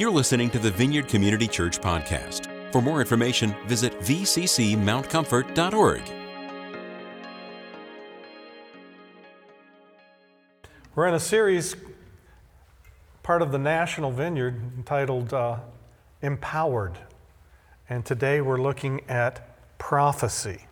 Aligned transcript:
You're 0.00 0.10
listening 0.10 0.48
to 0.52 0.58
the 0.58 0.70
Vineyard 0.70 1.08
Community 1.08 1.46
Church 1.46 1.78
podcast. 1.78 2.72
For 2.72 2.80
more 2.80 3.02
information, 3.02 3.54
visit 3.66 3.92
vccmountcomfort.org. 4.00 6.02
We're 10.94 11.06
in 11.06 11.12
a 11.12 11.20
series, 11.20 11.76
part 13.22 13.42
of 13.42 13.52
the 13.52 13.58
National 13.58 14.10
Vineyard, 14.10 14.58
entitled 14.78 15.34
uh, 15.34 15.58
Empowered. 16.22 16.96
And 17.90 18.02
today 18.02 18.40
we're 18.40 18.56
looking 18.56 19.02
at 19.06 19.54
prophecy. 19.76 20.64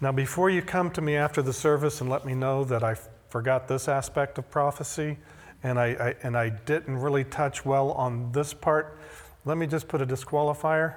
Now, 0.00 0.12
before 0.12 0.50
you 0.50 0.62
come 0.62 0.92
to 0.92 1.00
me 1.00 1.16
after 1.16 1.42
the 1.42 1.52
service 1.52 2.00
and 2.00 2.08
let 2.08 2.24
me 2.24 2.36
know 2.36 2.62
that 2.62 2.84
I 2.84 2.94
forgot 3.28 3.66
this 3.66 3.88
aspect 3.88 4.38
of 4.38 4.48
prophecy 4.52 5.16
and 5.62 5.78
I, 5.78 5.86
I, 5.86 6.14
and 6.22 6.36
I 6.36 6.50
didn't 6.50 6.98
really 6.98 7.24
touch 7.24 7.64
well 7.64 7.92
on 7.92 8.32
this 8.32 8.54
part, 8.54 8.98
let 9.44 9.56
me 9.58 9.66
just 9.66 9.88
put 9.88 10.00
a 10.00 10.06
disqualifier. 10.06 10.94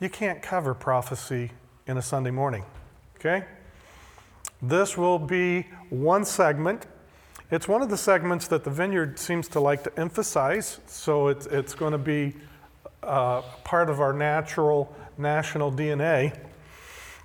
You 0.00 0.08
can't 0.08 0.42
cover 0.42 0.74
prophecy 0.74 1.50
in 1.86 1.96
a 1.96 2.02
Sunday 2.02 2.30
morning, 2.30 2.64
okay? 3.16 3.44
This 4.60 4.96
will 4.96 5.18
be 5.18 5.66
one 5.90 6.24
segment. 6.24 6.86
It's 7.50 7.68
one 7.68 7.82
of 7.82 7.90
the 7.90 7.96
segments 7.96 8.48
that 8.48 8.64
the 8.64 8.70
vineyard 8.70 9.18
seems 9.18 9.48
to 9.48 9.60
like 9.60 9.84
to 9.84 9.98
emphasize, 9.98 10.80
so 10.86 11.28
it's, 11.28 11.46
it's 11.46 11.74
going 11.74 11.92
to 11.92 11.98
be 11.98 12.34
uh, 13.02 13.42
part 13.64 13.88
of 13.88 14.00
our 14.00 14.12
natural 14.12 14.94
national 15.18 15.72
DNA. 15.72 16.36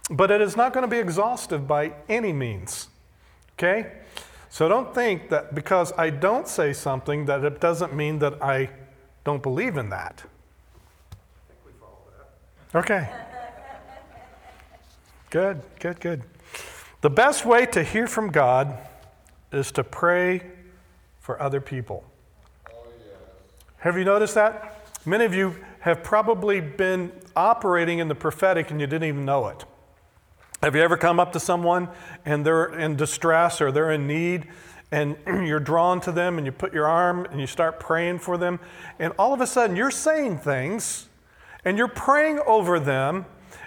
But 0.10 0.32
it 0.32 0.42
is 0.42 0.56
not 0.56 0.74
going 0.74 0.84
to 0.84 0.90
be 0.90 1.00
exhaustive 1.00 1.68
by 1.68 1.94
any 2.10 2.34
means. 2.34 2.88
Okay? 3.54 3.92
So 4.52 4.68
don't 4.68 4.94
think 4.94 5.30
that 5.30 5.56
because 5.56 5.94
I 5.98 6.10
don't 6.10 6.46
say 6.46 6.74
something 6.74 7.26
that 7.26 7.46
it 7.46 7.62
doesn't 7.62 7.96
mean 7.96 8.20
that 8.20 8.44
I 8.44 8.70
don't 9.24 9.42
believe 9.42 9.78
in 9.78 9.90
that. 9.92 10.24
Okay. 12.76 13.10
Good, 15.30 15.62
good, 15.80 16.02
good. 16.02 16.24
The 17.00 17.10
best 17.10 17.46
way 17.46 17.66
to 17.68 17.82
hear 17.82 18.08
from 18.08 18.30
God 18.30 18.78
is 19.54 19.72
to 19.72 19.86
pray 19.86 20.42
for 21.22 21.42
other 21.42 21.62
people. 21.62 22.04
Have 23.78 23.98
you 23.98 24.04
noticed 24.04 24.36
that? 24.36 24.86
Many 25.06 25.24
of 25.24 25.34
you 25.34 25.56
have 25.80 26.04
probably 26.04 26.60
been 26.60 27.14
operating 27.38 28.00
in 28.00 28.10
the 28.10 28.16
prophetic 28.16 28.70
and 28.70 28.82
you 28.82 28.88
didn't 28.88 29.08
even 29.08 29.24
know 29.24 29.48
it. 29.48 29.64
Have 30.62 30.76
you 30.76 30.82
ever 30.84 30.96
come 30.96 31.20
up 31.20 31.34
to 31.34 31.40
someone 31.40 31.90
and 32.24 32.46
they're 32.46 32.78
in 32.78 32.96
distress 32.96 33.62
or 33.62 33.72
they're 33.72 33.90
in 33.90 34.06
need 34.06 34.48
and 34.92 35.18
you're 35.26 35.60
drawn 35.60 36.00
to 36.02 36.12
them 36.12 36.38
and 36.38 36.46
you 36.46 36.52
put 36.52 36.72
your 36.72 36.86
arm 36.86 37.26
and 37.32 37.40
you 37.40 37.48
start 37.48 37.80
praying 37.80 38.20
for 38.20 38.38
them 38.38 38.60
and 39.00 39.12
all 39.18 39.34
of 39.34 39.42
a 39.42 39.48
sudden 39.48 39.76
you're 39.76 39.90
saying 39.90 40.38
things 40.38 41.10
and 41.66 41.80
you're 41.80 41.88
praying 41.88 42.40
over 42.46 42.80
them 42.80 43.26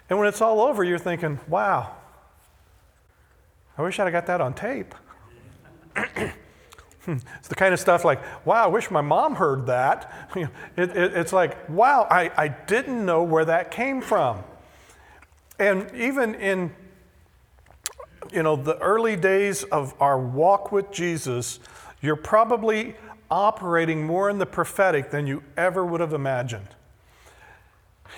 and 0.09 0.21
when 0.21 0.29
it's 0.29 0.41
all 0.41 0.61
over 0.61 0.85
you're 0.85 0.99
thinking, 0.99 1.41
wow, 1.49 1.97
I 3.77 3.83
wish 3.83 3.99
I'd 3.99 4.05
have 4.05 4.13
got 4.13 4.27
that 4.27 4.41
on 4.41 4.55
tape. 4.55 4.95
it's 5.97 7.49
the 7.49 7.57
kind 7.57 7.75
of 7.75 7.81
stuff 7.81 8.05
like, 8.05 8.21
wow, 8.47 8.63
I 8.63 8.69
wish 8.69 8.89
my 8.93 9.01
mom 9.01 9.35
heard 9.35 9.67
that. 9.67 10.29
it, 10.37 10.49
it, 10.77 10.97
it's 10.97 11.33
like, 11.33 11.69
wow, 11.69 12.07
I, 12.09 12.31
I 12.37 12.47
didn't 12.47 13.05
know 13.05 13.25
where 13.25 13.45
that 13.47 13.73
came 13.73 14.01
from. 14.01 14.45
And 15.59 15.93
even 15.95 16.37
in 16.37 16.73
you 18.33 18.43
know, 18.43 18.57
the 18.57 18.79
early 18.79 19.17
days 19.17 19.65
of 19.65 19.95
our 20.01 20.19
walk 20.19 20.73
with 20.73 20.91
Jesus, 20.91 21.61
you're 22.01 22.17
probably 22.17 22.97
operating 23.31 24.07
more 24.07 24.31
in 24.31 24.39
the 24.39 24.47
prophetic 24.47 25.11
than 25.11 25.27
you 25.27 25.43
ever 25.57 25.85
would 25.85 26.01
have 26.01 26.13
imagined. 26.13 26.69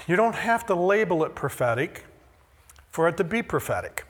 You 0.07 0.17
don't 0.17 0.35
have 0.35 0.67
to 0.67 0.75
label 0.75 1.25
it 1.25 1.35
prophetic 1.35 2.05
for 2.91 3.09
it 3.09 3.17
to 3.17 3.25
be 3.25 3.43
prophetic. 3.43 4.05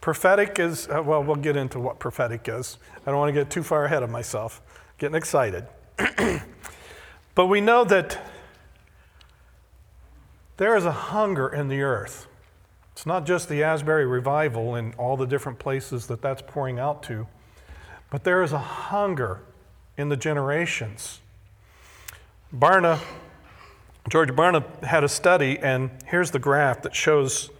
Prophetic 0.00 0.58
is, 0.58 0.88
uh, 0.88 1.02
well, 1.02 1.22
we'll 1.22 1.36
get 1.36 1.56
into 1.56 1.80
what 1.80 1.98
prophetic 1.98 2.48
is. 2.48 2.78
I 3.06 3.10
don't 3.10 3.18
want 3.18 3.34
to 3.34 3.40
get 3.40 3.50
too 3.50 3.62
far 3.62 3.84
ahead 3.84 4.02
of 4.02 4.10
myself, 4.10 4.62
getting 4.98 5.16
excited. 5.16 5.66
but 7.34 7.46
we 7.46 7.60
know 7.60 7.84
that 7.84 8.18
there 10.56 10.76
is 10.76 10.84
a 10.84 10.92
hunger 10.92 11.48
in 11.48 11.68
the 11.68 11.82
earth 11.82 12.26
it's 12.96 13.04
not 13.04 13.26
just 13.26 13.50
the 13.50 13.62
Asbury 13.62 14.06
revival 14.06 14.74
and 14.74 14.94
all 14.94 15.18
the 15.18 15.26
different 15.26 15.58
places 15.58 16.06
that 16.06 16.22
that's 16.22 16.40
pouring 16.40 16.78
out 16.78 17.02
to, 17.02 17.26
but 18.08 18.24
there 18.24 18.42
is 18.42 18.54
a 18.54 18.58
hunger 18.58 19.42
in 19.98 20.08
the 20.08 20.16
generations. 20.16 21.20
Barna, 22.54 22.98
George 24.08 24.30
Barna 24.30 24.82
had 24.82 25.04
a 25.04 25.10
study, 25.10 25.58
and 25.58 25.90
here's 26.06 26.30
the 26.30 26.38
graph 26.38 26.80
that 26.80 26.94
shows 26.94 27.50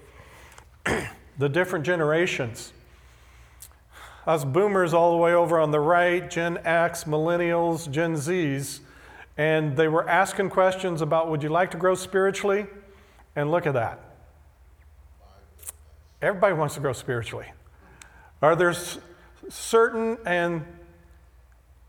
the 1.38 1.50
different 1.50 1.84
generations. 1.84 2.72
Us 4.26 4.42
boomers 4.42 4.94
all 4.94 5.10
the 5.10 5.18
way 5.18 5.34
over 5.34 5.60
on 5.60 5.70
the 5.70 5.80
right, 5.80 6.30
Gen 6.30 6.56
X, 6.64 7.04
millennials, 7.04 7.90
Gen 7.90 8.14
Zs, 8.14 8.80
and 9.36 9.76
they 9.76 9.86
were 9.86 10.08
asking 10.08 10.48
questions 10.48 11.02
about 11.02 11.30
would 11.30 11.42
you 11.42 11.50
like 11.50 11.72
to 11.72 11.76
grow 11.76 11.94
spiritually? 11.94 12.66
And 13.36 13.50
look 13.50 13.66
at 13.66 13.74
that. 13.74 14.05
Everybody 16.22 16.54
wants 16.54 16.74
to 16.74 16.80
grow 16.80 16.92
spiritually. 16.92 17.46
Are 18.40 18.56
there 18.56 18.74
certain 19.48 20.18
and 20.24 20.64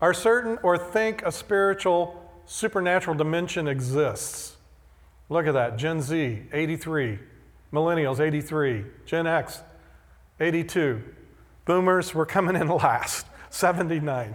are 0.00 0.14
certain 0.14 0.58
or 0.62 0.78
think 0.78 1.22
a 1.22 1.32
spiritual 1.32 2.30
supernatural 2.46 3.16
dimension 3.16 3.66
exists? 3.66 4.56
Look 5.28 5.46
at 5.46 5.54
that. 5.54 5.76
Gen 5.76 6.00
Z, 6.00 6.42
83. 6.52 7.18
Millennials, 7.72 8.20
83. 8.20 8.84
Gen 9.04 9.26
X, 9.26 9.62
82. 10.40 11.02
Boomers, 11.64 12.14
we're 12.14 12.26
coming 12.26 12.56
in 12.56 12.68
last, 12.68 13.26
79. 13.50 14.34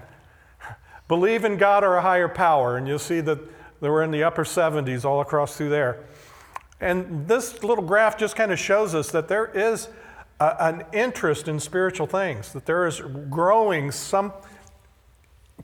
Believe 1.08 1.46
in 1.46 1.58
God 1.58 1.84
or 1.84 1.96
a 1.96 2.02
higher 2.02 2.28
power, 2.30 2.78
and 2.78 2.88
you'll 2.88 3.00
see 3.00 3.22
that 3.22 3.40
they 3.82 3.90
were 3.90 4.04
in 4.04 4.12
the 4.12 4.24
upper 4.24 4.44
70s 4.44 5.04
all 5.04 5.22
across 5.22 5.58
through 5.58 5.70
there. 5.70 6.00
And 6.84 7.28
this 7.30 7.64
little 7.64 7.84
graph 7.84 8.18
just 8.18 8.36
kind 8.36 8.52
of 8.52 8.60
shows 8.60 8.94
us 8.94 9.10
that 9.12 9.30
there 9.30 9.46
is 9.46 9.88
a, 10.40 10.66
an 10.66 10.84
interest 10.92 11.48
in 11.48 11.60
spiritual 11.60 12.08
things, 12.08 12.52
that 12.52 12.66
there 12.66 12.86
is 12.86 13.02
growing 13.30 13.90
some 13.90 14.34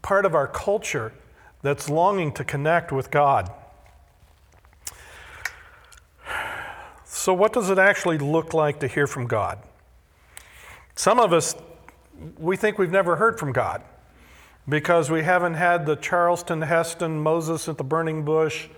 part 0.01 0.25
of 0.25 0.33
our 0.33 0.47
culture 0.47 1.11
that's 1.61 1.89
longing 1.89 2.31
to 2.31 2.45
connect 2.45 2.93
with 2.93 3.11
God. 3.11 3.51
So, 7.03 7.33
what 7.33 7.51
does 7.51 7.69
it 7.69 7.77
actually 7.77 8.17
look 8.17 8.53
like 8.53 8.79
to 8.79 8.87
hear 8.87 9.05
from 9.05 9.27
God? 9.27 9.59
Some 10.95 11.19
of 11.19 11.33
us, 11.33 11.53
we 12.37 12.55
think 12.55 12.77
we've 12.77 12.91
never 12.91 13.17
heard 13.17 13.37
from 13.37 13.51
God 13.51 13.83
because 14.69 15.11
we 15.11 15.23
haven't 15.23 15.55
had 15.55 15.85
the 15.85 15.97
Charlton 15.97 16.61
Heston 16.61 17.21
Moses 17.21 17.67
at 17.67 17.77
the 17.77 17.83
burning 17.83 18.23
bush. 18.23 18.69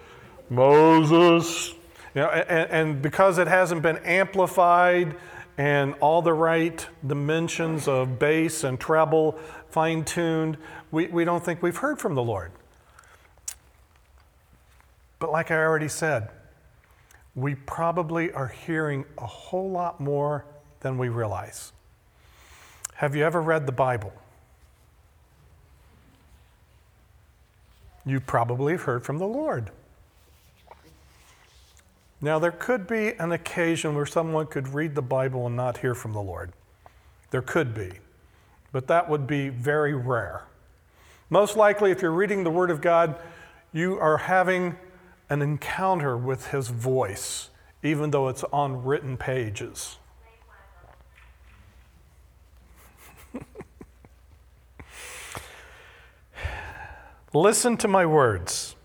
Moses, 0.50 1.76
you 2.14 2.22
know, 2.22 2.30
and, 2.30 2.72
and 2.72 3.02
because 3.02 3.38
it 3.38 3.48
hasn't 3.48 3.82
been 3.82 3.98
amplified 3.98 5.16
and 5.58 5.94
all 6.00 6.22
the 6.22 6.34
right 6.34 6.88
dimensions 7.06 7.88
of 7.88 8.20
bass 8.20 8.64
and 8.64 8.80
treble 8.80 9.38
fine 9.70 10.04
tuned, 10.04 10.58
we, 10.92 11.08
we 11.08 11.24
don't 11.24 11.44
think 11.44 11.62
we've 11.62 11.78
heard 11.78 12.00
from 12.00 12.16
the 12.16 12.24
Lord. 12.24 12.52
But 15.20 15.32
like 15.32 15.52
I 15.52 15.56
already 15.56 15.88
said, 15.88 16.30
we 17.36 17.56
probably 17.56 18.32
are 18.32 18.48
hearing 18.48 19.06
a 19.18 19.26
whole 19.26 19.70
lot 19.70 20.00
more 20.02 20.46
than 20.82 20.98
we 20.98 21.10
realize. 21.10 21.72
Have 22.96 23.16
you 23.16 23.24
ever 23.24 23.42
read 23.42 23.66
the 23.66 23.72
Bible? 23.72 24.14
You 28.06 28.20
probably 28.20 28.74
have 28.74 28.82
heard 28.82 29.04
from 29.04 29.20
the 29.20 29.28
Lord. 29.28 29.72
Now, 32.24 32.38
there 32.38 32.52
could 32.52 32.86
be 32.86 33.14
an 33.14 33.32
occasion 33.32 33.96
where 33.96 34.06
someone 34.06 34.46
could 34.46 34.76
read 34.76 34.94
the 34.94 35.02
Bible 35.02 35.48
and 35.48 35.56
not 35.56 35.78
hear 35.78 35.96
from 35.96 36.14
the 36.14 36.22
Lord. 36.22 36.54
There 37.32 37.42
could 37.42 37.74
be, 37.74 37.94
but 38.72 38.86
that 38.88 39.10
would 39.10 39.26
be 39.26 39.50
very 39.50 39.96
rare. 39.96 40.44
Most 41.32 41.58
likely, 41.58 41.90
if 41.90 42.04
you're 42.04 42.12
reading 42.12 42.44
the 42.44 42.52
Word 42.52 42.70
of 42.70 42.80
God, 42.80 43.20
you 43.74 43.98
are 43.98 44.18
having 44.18 44.76
an 45.30 45.42
encounter 45.42 46.16
with 46.16 46.48
His 46.48 46.68
voice, 46.68 47.50
even 47.82 48.12
though 48.12 48.28
it's 48.28 48.44
on 48.54 48.84
written 48.84 49.18
pages. 49.18 49.98
Listen 57.34 57.78
to 57.78 57.88
my 57.88 58.06
words. 58.06 58.76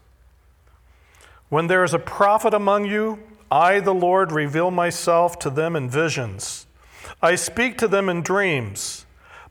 When 1.48 1.69
there 1.69 1.84
is 1.84 1.94
a 1.94 1.98
prophet 1.98 2.52
among 2.52 2.87
you, 2.87 3.20
I, 3.50 3.81
the 3.81 3.94
Lord, 3.94 4.32
reveal 4.32 4.70
myself 4.70 5.38
to 5.40 5.50
them 5.50 5.76
in 5.76 5.88
visions. 5.88 6.66
I 7.22 7.37
speak 7.37 7.78
to 7.78 7.88
them 7.88 8.08
in 8.08 8.22
dreams. 8.22 9.06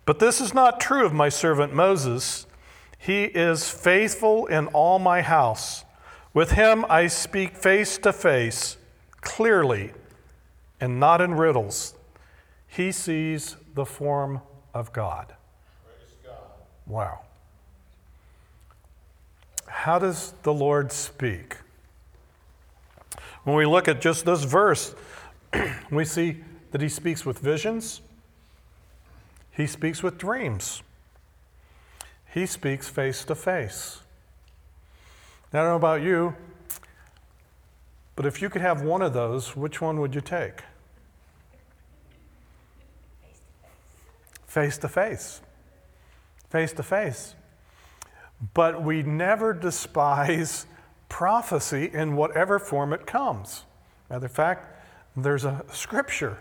But 0.05 0.19
this 0.19 0.39
is 0.39 0.53
not 0.53 0.79
true 0.79 1.05
of 1.05 1.13
my 1.13 1.29
servant 1.29 1.73
Moses. 1.73 2.45
He 2.97 3.23
is 3.23 3.69
faithful 3.69 4.45
in 4.45 4.67
all 4.67 4.99
my 4.99 5.21
house. 5.21 5.83
With 6.33 6.51
him 6.51 6.85
I 6.89 7.07
speak 7.07 7.55
face 7.55 7.97
to 7.99 8.11
face, 8.11 8.77
clearly, 9.21 9.93
and 10.81 10.99
not 10.99 11.21
in 11.21 11.33
riddles. 11.33 11.95
He 12.67 12.91
sees 12.91 13.55
the 13.73 13.85
form 13.85 14.41
of 14.73 14.91
God. 14.91 15.33
God. 16.23 16.35
Wow. 16.85 17.19
How 19.65 19.97
does 19.97 20.33
the 20.43 20.53
Lord 20.53 20.91
speak? 20.91 21.55
When 23.45 23.55
we 23.55 23.67
look 23.67 23.87
at 23.87 24.01
just 24.01 24.25
this 24.25 24.43
verse, 24.43 24.95
we 25.91 26.03
see 26.03 26.43
that 26.71 26.81
he 26.81 26.89
speaks 26.89 27.25
with 27.25 27.39
visions, 27.39 28.01
he 29.51 29.67
speaks 29.67 30.01
with 30.01 30.17
dreams, 30.17 30.81
he 32.33 32.47
speaks 32.47 32.89
face 32.89 33.23
to 33.25 33.35
face. 33.35 34.01
I 35.53 35.59
don't 35.59 35.65
know 35.67 35.75
about 35.75 36.01
you, 36.01 36.35
but 38.15 38.25
if 38.25 38.41
you 38.41 38.49
could 38.49 38.61
have 38.61 38.81
one 38.81 39.03
of 39.03 39.13
those, 39.13 39.55
which 39.55 39.79
one 39.79 40.01
would 40.01 40.15
you 40.15 40.21
take? 40.21 40.63
Face 44.47 44.77
to 44.79 44.89
face. 44.89 45.41
Face 46.49 46.73
to 46.73 46.83
face. 46.83 47.35
But 48.55 48.81
we 48.81 49.03
never 49.03 49.53
despise 49.69 50.65
prophecy 51.15 51.89
in 51.93 52.17
whatever 52.17 52.59
form 52.59 52.91
it 52.91 53.07
comes. 53.07 53.63
Matter 54.09 54.25
of 54.25 54.33
fact, 54.33 54.67
there's 55.15 55.45
a 55.45 55.63
scripture 55.71 56.39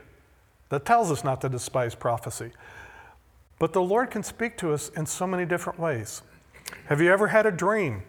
that 0.69 0.85
tells 0.85 1.13
us 1.13 1.23
not 1.23 1.41
to 1.43 1.49
despise 1.49 1.95
prophecy. 1.95 2.51
But 3.61 3.73
the 3.73 3.81
Lord 3.81 4.11
can 4.11 4.25
speak 4.25 4.59
to 4.59 4.73
us 4.73 4.89
in 4.97 5.07
so 5.07 5.29
many 5.29 5.47
different 5.47 5.79
ways. 5.79 6.23
Have 6.87 7.01
you 7.01 7.13
ever 7.13 7.29
had 7.29 7.47
a 7.47 7.53
dream 7.53 8.03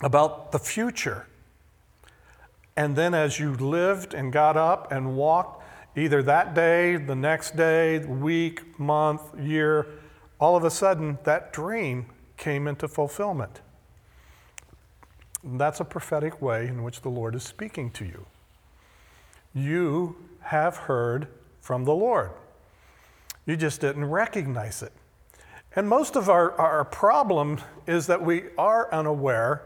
about 0.00 0.52
the 0.52 0.60
future? 0.60 1.26
And 2.76 2.94
then 2.94 3.12
as 3.12 3.40
you 3.40 3.54
lived 3.54 4.14
and 4.14 4.32
got 4.32 4.56
up 4.56 4.92
and 4.92 5.16
walked, 5.16 5.64
either 5.96 6.22
that 6.22 6.54
day, 6.54 6.94
the 6.94 7.16
next 7.16 7.56
day, 7.56 7.98
week, 7.98 8.78
month, 8.78 9.36
year, 9.36 9.88
all 10.38 10.54
of 10.54 10.62
a 10.62 10.70
sudden 10.70 11.18
that 11.24 11.52
dream 11.52 12.06
came 12.36 12.68
into 12.68 12.86
fulfillment. 12.86 13.60
That's 15.44 15.80
a 15.80 15.84
prophetic 15.84 16.42
way 16.42 16.66
in 16.66 16.82
which 16.82 17.02
the 17.02 17.08
Lord 17.08 17.34
is 17.34 17.42
speaking 17.42 17.90
to 17.92 18.04
you. 18.04 18.26
You 19.54 20.16
have 20.40 20.76
heard 20.76 21.28
from 21.60 21.84
the 21.84 21.94
Lord. 21.94 22.30
You 23.46 23.56
just 23.56 23.80
didn't 23.80 24.04
recognize 24.04 24.82
it. 24.82 24.92
And 25.76 25.88
most 25.88 26.16
of 26.16 26.28
our, 26.28 26.52
our 26.60 26.84
problem 26.84 27.58
is 27.86 28.06
that 28.06 28.22
we 28.22 28.44
are 28.56 28.92
unaware 28.92 29.62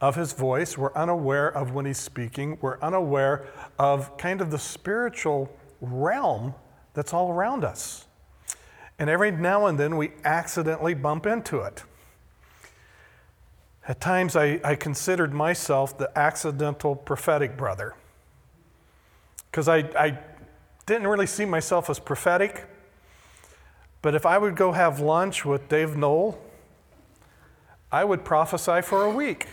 of 0.00 0.16
his 0.16 0.32
voice. 0.32 0.76
We're 0.76 0.94
unaware 0.94 1.48
of 1.48 1.72
when 1.72 1.86
he's 1.86 1.98
speaking. 1.98 2.58
We're 2.60 2.80
unaware 2.80 3.46
of 3.78 4.16
kind 4.16 4.40
of 4.40 4.50
the 4.50 4.58
spiritual 4.58 5.50
realm 5.80 6.54
that's 6.94 7.12
all 7.12 7.30
around 7.30 7.64
us. 7.64 8.06
And 8.98 9.08
every 9.08 9.30
now 9.30 9.66
and 9.66 9.78
then 9.78 9.96
we 9.96 10.12
accidentally 10.24 10.94
bump 10.94 11.26
into 11.26 11.60
it. 11.60 11.84
At 13.88 14.00
times 14.00 14.36
I, 14.36 14.60
I 14.62 14.74
considered 14.74 15.32
myself 15.32 15.96
the 15.96 16.10
accidental 16.18 16.94
prophetic 16.94 17.56
brother 17.56 17.94
because 19.50 19.68
I, 19.68 19.78
I 19.98 20.18
didn't 20.86 21.06
really 21.06 21.26
see 21.26 21.44
myself 21.44 21.90
as 21.90 21.98
prophetic. 21.98 22.66
But 24.02 24.14
if 24.14 24.24
I 24.24 24.38
would 24.38 24.56
go 24.56 24.72
have 24.72 25.00
lunch 25.00 25.44
with 25.44 25.68
Dave 25.68 25.96
Knoll, 25.96 26.38
I 27.92 28.04
would 28.04 28.24
prophesy 28.24 28.82
for 28.82 29.04
a 29.04 29.10
week. 29.10 29.46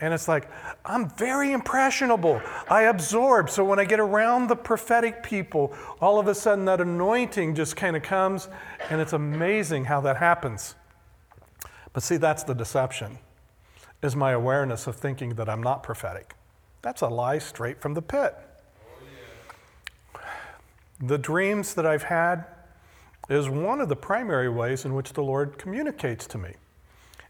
And 0.00 0.14
it's 0.14 0.28
like, 0.28 0.48
I'm 0.84 1.10
very 1.10 1.52
impressionable. 1.52 2.40
I 2.70 2.82
absorb. 2.82 3.50
So 3.50 3.64
when 3.64 3.78
I 3.78 3.84
get 3.84 4.00
around 4.00 4.46
the 4.46 4.56
prophetic 4.56 5.22
people, 5.22 5.74
all 6.00 6.18
of 6.18 6.26
a 6.26 6.34
sudden 6.34 6.64
that 6.64 6.80
anointing 6.80 7.54
just 7.54 7.76
kind 7.76 7.96
of 7.96 8.02
comes, 8.02 8.48
and 8.88 9.00
it's 9.00 9.12
amazing 9.12 9.84
how 9.84 10.00
that 10.02 10.16
happens. 10.16 10.74
But 11.92 12.02
see, 12.02 12.16
that's 12.16 12.44
the 12.44 12.54
deception, 12.54 13.18
is 14.02 14.16
my 14.16 14.32
awareness 14.32 14.86
of 14.86 14.96
thinking 14.96 15.34
that 15.34 15.48
I'm 15.48 15.62
not 15.62 15.82
prophetic. 15.82 16.34
That's 16.82 17.02
a 17.02 17.08
lie 17.08 17.38
straight 17.38 17.80
from 17.80 17.94
the 17.94 18.02
pit. 18.02 18.34
The 21.00 21.18
dreams 21.18 21.74
that 21.74 21.86
I've 21.86 22.04
had 22.04 22.44
is 23.28 23.48
one 23.48 23.80
of 23.80 23.88
the 23.88 23.96
primary 23.96 24.48
ways 24.48 24.84
in 24.84 24.94
which 24.94 25.12
the 25.12 25.22
Lord 25.22 25.56
communicates 25.56 26.26
to 26.28 26.38
me. 26.38 26.54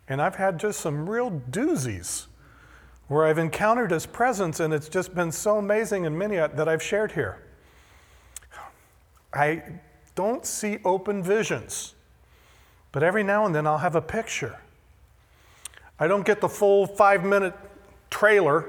And 0.08 0.20
I've 0.20 0.36
had 0.36 0.58
just 0.58 0.80
some 0.80 1.08
real 1.08 1.30
doozies 1.50 2.26
where 3.08 3.26
I've 3.26 3.38
encountered 3.38 3.90
His 3.90 4.06
presence, 4.06 4.60
and 4.60 4.72
it's 4.72 4.88
just 4.88 5.14
been 5.14 5.32
so 5.32 5.58
amazing 5.58 6.06
and 6.06 6.18
many 6.18 6.36
that 6.36 6.68
I've 6.68 6.82
shared 6.82 7.12
here. 7.12 7.42
I 9.32 9.62
don't 10.14 10.46
see 10.46 10.78
open 10.84 11.22
visions, 11.22 11.94
but 12.92 13.02
every 13.02 13.22
now 13.22 13.46
and 13.46 13.54
then 13.54 13.66
I'll 13.66 13.78
have 13.78 13.96
a 13.96 14.02
picture. 14.02 14.60
I 16.00 16.08
don't 16.08 16.24
get 16.24 16.40
the 16.40 16.48
full 16.48 16.86
five 16.86 17.24
minute 17.24 17.54
trailer, 18.08 18.66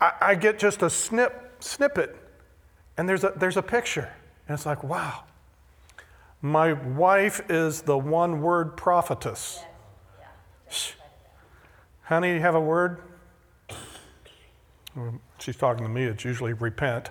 I, 0.00 0.12
I 0.20 0.34
get 0.34 0.58
just 0.58 0.82
a 0.82 0.90
snip, 0.90 1.54
snippet, 1.60 2.16
and 2.96 3.08
there's 3.08 3.24
a, 3.24 3.32
there's 3.36 3.56
a 3.56 3.62
picture. 3.62 4.12
And 4.46 4.54
it's 4.54 4.66
like, 4.66 4.84
wow. 4.84 5.24
My 6.42 6.74
wife 6.74 7.40
is 7.48 7.82
the 7.82 7.96
one 7.96 8.42
word 8.42 8.76
prophetess. 8.76 9.60
Yeah. 10.68 10.76
Honey, 12.02 12.34
you 12.34 12.40
have 12.40 12.54
a 12.54 12.60
word? 12.60 13.00
she's 15.38 15.56
talking 15.56 15.84
to 15.84 15.90
me, 15.90 16.04
it's 16.04 16.24
usually 16.24 16.52
repent. 16.52 17.10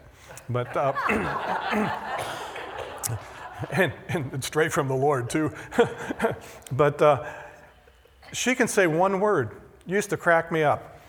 But, 0.49 0.75
uh, 0.77 0.93
and, 3.71 3.91
and 4.09 4.43
straight 4.43 4.71
from 4.71 4.87
the 4.87 4.95
Lord, 4.95 5.29
too. 5.29 5.51
but 6.71 7.01
uh, 7.01 7.25
she 8.33 8.55
can 8.55 8.67
say 8.67 8.87
one 8.87 9.19
word. 9.19 9.51
Used 9.85 10.09
to 10.09 10.17
crack 10.17 10.51
me 10.51 10.63
up. 10.63 10.99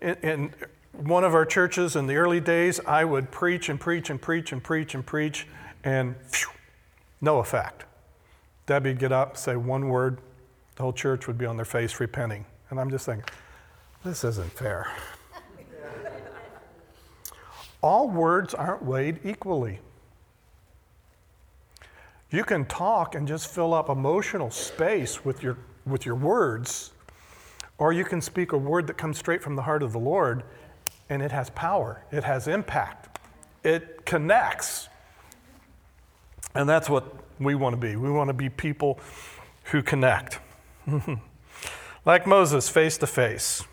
In, 0.00 0.14
in 0.22 0.54
one 0.92 1.24
of 1.24 1.34
our 1.34 1.44
churches 1.44 1.96
in 1.96 2.06
the 2.06 2.16
early 2.16 2.40
days, 2.40 2.80
I 2.86 3.04
would 3.04 3.30
preach 3.30 3.68
and 3.68 3.80
preach 3.80 4.10
and 4.10 4.20
preach 4.20 4.52
and 4.52 4.62
preach 4.62 4.94
and 4.94 5.04
preach, 5.04 5.46
and 5.84 6.14
phew, 6.28 6.50
no 7.20 7.38
effect. 7.38 7.84
Debbie'd 8.66 8.98
get 8.98 9.12
up, 9.12 9.36
say 9.36 9.56
one 9.56 9.88
word, 9.88 10.18
the 10.76 10.82
whole 10.82 10.92
church 10.92 11.26
would 11.26 11.38
be 11.38 11.46
on 11.46 11.56
their 11.56 11.64
face 11.64 11.98
repenting. 12.00 12.44
And 12.70 12.78
I'm 12.78 12.90
just 12.90 13.06
thinking, 13.06 13.24
this 14.04 14.24
isn't 14.24 14.52
fair. 14.52 14.90
All 17.82 18.08
words 18.08 18.54
aren't 18.54 18.84
weighed 18.84 19.20
equally. 19.24 19.80
You 22.30 22.44
can 22.44 22.64
talk 22.66 23.14
and 23.14 23.26
just 23.26 23.48
fill 23.48 23.74
up 23.74 23.88
emotional 23.88 24.50
space 24.50 25.24
with 25.24 25.42
your, 25.42 25.58
with 25.86 26.06
your 26.06 26.14
words, 26.14 26.92
or 27.78 27.92
you 27.92 28.04
can 28.04 28.20
speak 28.20 28.52
a 28.52 28.58
word 28.58 28.86
that 28.86 28.98
comes 28.98 29.18
straight 29.18 29.42
from 29.42 29.56
the 29.56 29.62
heart 29.62 29.82
of 29.82 29.92
the 29.92 29.98
Lord 29.98 30.44
and 31.10 31.22
it 31.22 31.32
has 31.32 31.50
power, 31.50 32.04
it 32.12 32.24
has 32.24 32.46
impact, 32.46 33.18
it 33.64 34.06
connects. 34.06 34.88
And 36.54 36.68
that's 36.68 36.88
what 36.88 37.12
we 37.38 37.54
want 37.54 37.74
to 37.74 37.80
be. 37.80 37.96
We 37.96 38.10
want 38.10 38.28
to 38.28 38.34
be 38.34 38.48
people 38.48 38.98
who 39.64 39.82
connect. 39.82 40.38
like 42.04 42.26
Moses, 42.26 42.68
face 42.68 42.96
to 42.98 43.06
face. 43.06 43.64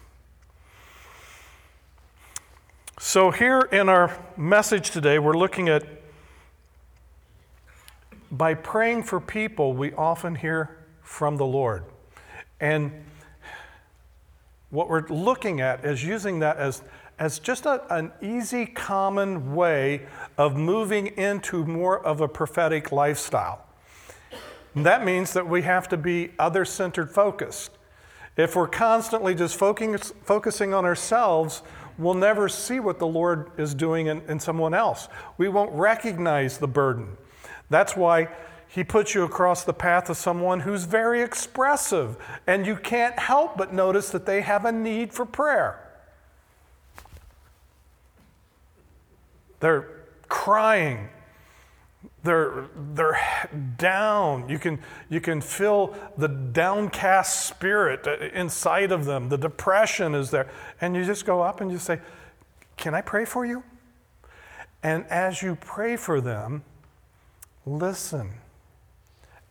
So, 2.99 3.29
here 3.29 3.61
in 3.71 3.89
our 3.89 4.17
message 4.35 4.89
today, 4.89 5.19
we're 5.19 5.37
looking 5.37 5.69
at 5.69 5.83
by 8.31 8.55
praying 8.55 9.03
for 9.03 9.19
people, 9.19 9.73
we 9.73 9.93
often 9.93 10.35
hear 10.35 10.77
from 11.01 11.37
the 11.37 11.45
Lord. 11.45 11.83
And 12.59 12.91
what 14.69 14.89
we're 14.89 15.07
looking 15.07 15.61
at 15.61 15.85
is 15.85 16.03
using 16.03 16.39
that 16.39 16.57
as, 16.57 16.81
as 17.19 17.39
just 17.39 17.65
a, 17.65 17.81
an 17.93 18.11
easy, 18.21 18.65
common 18.65 19.55
way 19.55 20.07
of 20.37 20.55
moving 20.55 21.07
into 21.07 21.65
more 21.65 22.05
of 22.05 22.21
a 22.21 22.27
prophetic 22.27 22.91
lifestyle. 22.91 23.65
And 24.75 24.85
that 24.85 25.05
means 25.05 25.33
that 25.33 25.47
we 25.47 25.61
have 25.63 25.87
to 25.89 25.97
be 25.97 26.31
other 26.37 26.65
centered 26.65 27.09
focused. 27.09 27.71
If 28.35 28.55
we're 28.55 28.67
constantly 28.67 29.33
just 29.33 29.57
focus, 29.57 30.13
focusing 30.23 30.73
on 30.73 30.85
ourselves, 30.85 31.63
we'll 31.97 32.13
never 32.13 32.47
see 32.47 32.79
what 32.79 32.99
the 32.99 33.07
Lord 33.07 33.49
is 33.57 33.73
doing 33.73 34.07
in, 34.07 34.21
in 34.27 34.39
someone 34.39 34.75
else. 34.75 35.07
We 35.37 35.49
won't 35.49 35.71
recognize 35.71 36.59
the 36.59 36.67
burden. 36.67 37.17
That's 37.69 37.95
why 37.95 38.29
He 38.67 38.83
puts 38.83 39.15
you 39.15 39.23
across 39.23 39.63
the 39.63 39.73
path 39.73 40.09
of 40.09 40.17
someone 40.17 40.61
who's 40.61 40.83
very 40.83 41.21
expressive, 41.21 42.17
and 42.45 42.65
you 42.65 42.75
can't 42.75 43.17
help 43.17 43.57
but 43.57 43.73
notice 43.73 44.09
that 44.09 44.25
they 44.25 44.41
have 44.41 44.65
a 44.65 44.71
need 44.71 45.13
for 45.13 45.25
prayer. 45.25 45.83
They're 49.59 49.87
crying, 50.27 51.09
they're, 52.23 52.67
they're 52.93 53.49
down. 53.77 54.49
You 54.49 54.59
can, 54.59 54.79
you 55.09 55.21
can 55.21 55.39
feel 55.39 55.95
the 56.17 56.27
downcast 56.27 57.47
spirit 57.47 58.05
inside 58.33 58.91
of 58.91 59.05
them. 59.05 59.29
The 59.29 59.37
depression 59.37 60.13
is 60.13 60.29
there. 60.29 60.49
And 60.81 60.95
you 60.95 61.05
just 61.05 61.25
go 61.25 61.41
up 61.41 61.61
and 61.61 61.71
you 61.71 61.77
say, 61.77 61.99
Can 62.75 62.93
I 62.93 63.01
pray 63.01 63.23
for 63.23 63.45
you? 63.45 63.63
And 64.83 65.05
as 65.05 65.41
you 65.41 65.55
pray 65.55 65.95
for 65.95 66.21
them, 66.21 66.63
listen 67.65 68.33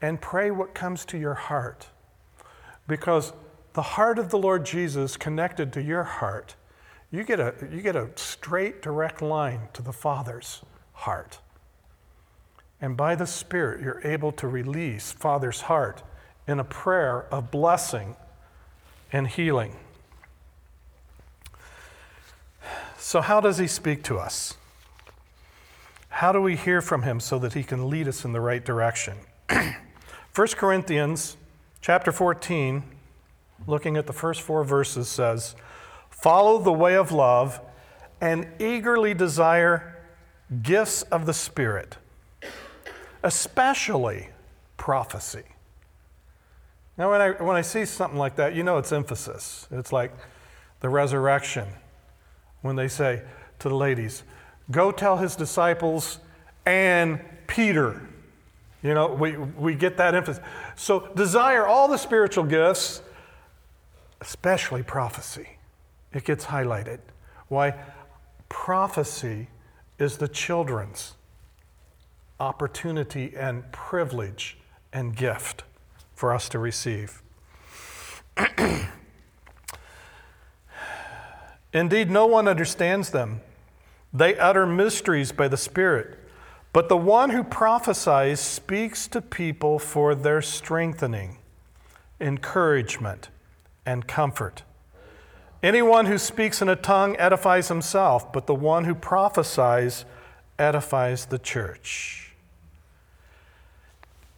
and 0.00 0.21
pray 0.21 0.50
what 0.50 0.75
comes 0.75 1.05
to 1.07 1.19
your 1.19 1.35
heart. 1.35 1.88
Because 2.87 3.33
the 3.73 3.83
heart 3.83 4.19
of 4.19 4.31
the 4.31 4.38
Lord 4.38 4.65
Jesus 4.65 5.17
connected 5.17 5.73
to 5.75 5.83
your 5.83 6.05
heart, 6.05 6.55
you 7.11 7.25
get 7.25 7.41
a, 7.41 7.55
you 7.71 7.81
get 7.81 7.97
a 7.97 8.11
straight, 8.17 8.83
direct 8.83 9.23
line 9.23 9.69
to 9.73 9.83
the 9.83 9.93
Father's 9.93 10.62
heart. 10.93 11.38
And 12.81 12.97
by 12.97 13.15
the 13.15 13.26
Spirit, 13.26 13.83
you're 13.83 14.03
able 14.05 14.33
to 14.33 14.49
release 14.49 15.12
Father's 15.12 15.62
heart 15.62 16.03
in 16.47 16.61
a 16.61 16.65
prayer 16.65 17.26
of 17.33 17.50
blessing 17.50 18.17
and 19.12 19.26
healing. 19.26 19.76
So, 22.99 23.21
how 23.21 23.41
does 23.41 23.59
He 23.59 23.67
speak 23.67 24.03
to 24.05 24.19
us? 24.19 24.55
How 26.09 26.33
do 26.33 26.41
we 26.41 26.57
hear 26.57 26.81
from 26.81 27.03
Him 27.03 27.21
so 27.21 27.38
that 27.38 27.55
He 27.55 27.62
can 27.62 27.88
lead 27.88 28.09
us 28.09 28.25
in 28.25 28.33
the 28.33 28.41
right 28.41 28.65
direction? 28.65 29.17
1 30.37 30.49
Corinthians 30.49 31.37
chapter 31.81 32.12
14, 32.12 32.83
looking 33.66 33.97
at 33.97 34.07
the 34.07 34.12
first 34.12 34.43
four 34.43 34.62
verses, 34.64 35.09
says, 35.09 35.57
Follow 36.11 36.59
the 36.59 36.73
way 36.73 36.95
of 36.95 37.11
love 37.11 37.61
and 38.21 38.47
eagerly 38.59 39.14
desire 39.14 39.97
gifts 40.62 41.02
of 41.02 41.26
the 41.26 41.33
Spirit 41.33 41.97
especially 43.26 44.28
prophecy. 44.76 45.43
Now, 46.97 47.11
when 47.11 47.21
I, 47.21 47.31
when 47.31 47.57
I 47.57 47.62
see 47.62 47.85
something 47.85 48.19
like 48.19 48.37
that, 48.37 48.55
you 48.55 48.62
know 48.62 48.78
it's 48.78 48.93
emphasis. 48.93 49.66
It's 49.71 49.93
like 49.93 50.12
the 50.81 50.88
resurrection 50.88 51.66
when 52.62 52.76
they 52.76 52.88
say 52.88 53.23
to 53.59 53.69
the 53.69 53.75
ladies, 53.75 54.23
Go 54.71 54.93
tell 54.93 55.16
his 55.16 55.35
disciples 55.35 56.21
and 56.64 57.21
Peter. 57.47 58.00
You 58.87 58.95
know, 58.95 59.09
we, 59.09 59.37
we 59.37 59.75
get 59.75 59.97
that 59.97 60.14
emphasis. 60.14 60.40
So, 60.76 61.09
desire 61.16 61.66
all 61.66 61.88
the 61.88 61.97
spiritual 61.97 62.45
gifts, 62.45 63.02
especially 64.21 64.85
prophecy. 64.85 65.49
It 66.12 66.23
gets 66.23 66.45
highlighted. 66.45 67.00
Why? 67.49 67.75
Prophecy 68.49 69.49
is 69.99 70.19
the 70.19 70.28
children's 70.28 71.14
opportunity 72.38 73.33
and 73.37 73.73
privilege 73.73 74.57
and 74.93 75.16
gift 75.16 75.64
for 76.14 76.33
us 76.33 76.49
to 76.50 76.61
receive. 76.61 77.25
Indeed, 81.73 82.09
no 82.09 82.26
one 82.26 82.47
understands 82.47 83.11
them. 83.11 83.40
They 84.12 84.38
utter 84.38 84.64
mysteries 84.64 85.33
by 85.33 85.49
the 85.49 85.57
Spirit. 85.57 86.21
But 86.76 86.90
the 86.90 86.97
one 86.99 87.30
who 87.30 87.42
prophesies 87.42 88.38
speaks 88.38 89.09
to 89.09 89.23
people 89.23 89.78
for 89.78 90.14
their 90.14 90.42
strengthening, 90.42 91.38
encouragement, 92.21 93.30
and 93.87 94.06
comfort. 94.06 94.62
Anyone 95.62 96.04
who 96.04 96.18
speaks 96.18 96.61
in 96.61 96.68
a 96.68 96.76
tongue 96.76 97.16
edifies 97.18 97.68
himself, 97.68 98.30
but 98.30 98.47
the 98.47 98.54
one 98.54 98.85
who 98.85 98.95
prophesies 98.95 100.04
edifies 100.59 101.25
the 101.25 101.38
church. 101.38 102.35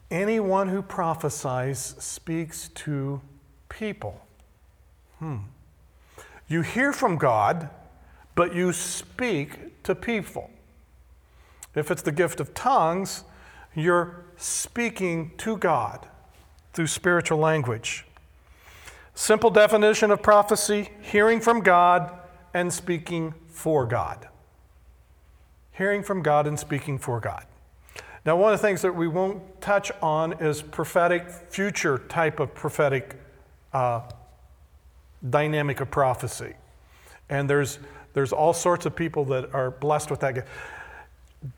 Anyone 0.08 0.68
who 0.68 0.80
prophesies 0.80 1.96
speaks 1.98 2.68
to 2.68 3.20
people. 3.68 4.24
Hmm. 5.18 5.38
You 6.46 6.62
hear 6.62 6.92
from 6.92 7.16
God, 7.16 7.68
but 8.36 8.54
you 8.54 8.72
speak 8.72 9.82
to 9.82 9.96
people. 9.96 10.52
If 11.78 11.90
it's 11.90 12.02
the 12.02 12.12
gift 12.12 12.40
of 12.40 12.54
tongues, 12.54 13.24
you're 13.74 14.24
speaking 14.36 15.32
to 15.38 15.56
God 15.56 16.06
through 16.72 16.86
spiritual 16.86 17.38
language. 17.38 18.04
Simple 19.14 19.50
definition 19.50 20.10
of 20.10 20.22
prophecy 20.22 20.90
hearing 21.00 21.40
from 21.40 21.60
God 21.60 22.12
and 22.54 22.72
speaking 22.72 23.34
for 23.48 23.84
God. 23.86 24.28
Hearing 25.72 26.02
from 26.02 26.22
God 26.22 26.46
and 26.46 26.58
speaking 26.58 26.98
for 26.98 27.20
God. 27.20 27.44
Now, 28.24 28.36
one 28.36 28.52
of 28.52 28.60
the 28.60 28.66
things 28.66 28.82
that 28.82 28.94
we 28.94 29.08
won't 29.08 29.60
touch 29.60 29.90
on 30.02 30.34
is 30.34 30.60
prophetic, 30.60 31.30
future 31.30 31.98
type 31.98 32.40
of 32.40 32.54
prophetic 32.54 33.16
uh, 33.72 34.02
dynamic 35.28 35.80
of 35.80 35.90
prophecy. 35.90 36.54
And 37.28 37.48
there's, 37.48 37.78
there's 38.12 38.32
all 38.32 38.52
sorts 38.52 38.86
of 38.86 38.94
people 38.94 39.24
that 39.26 39.54
are 39.54 39.70
blessed 39.70 40.10
with 40.10 40.20
that. 40.20 40.46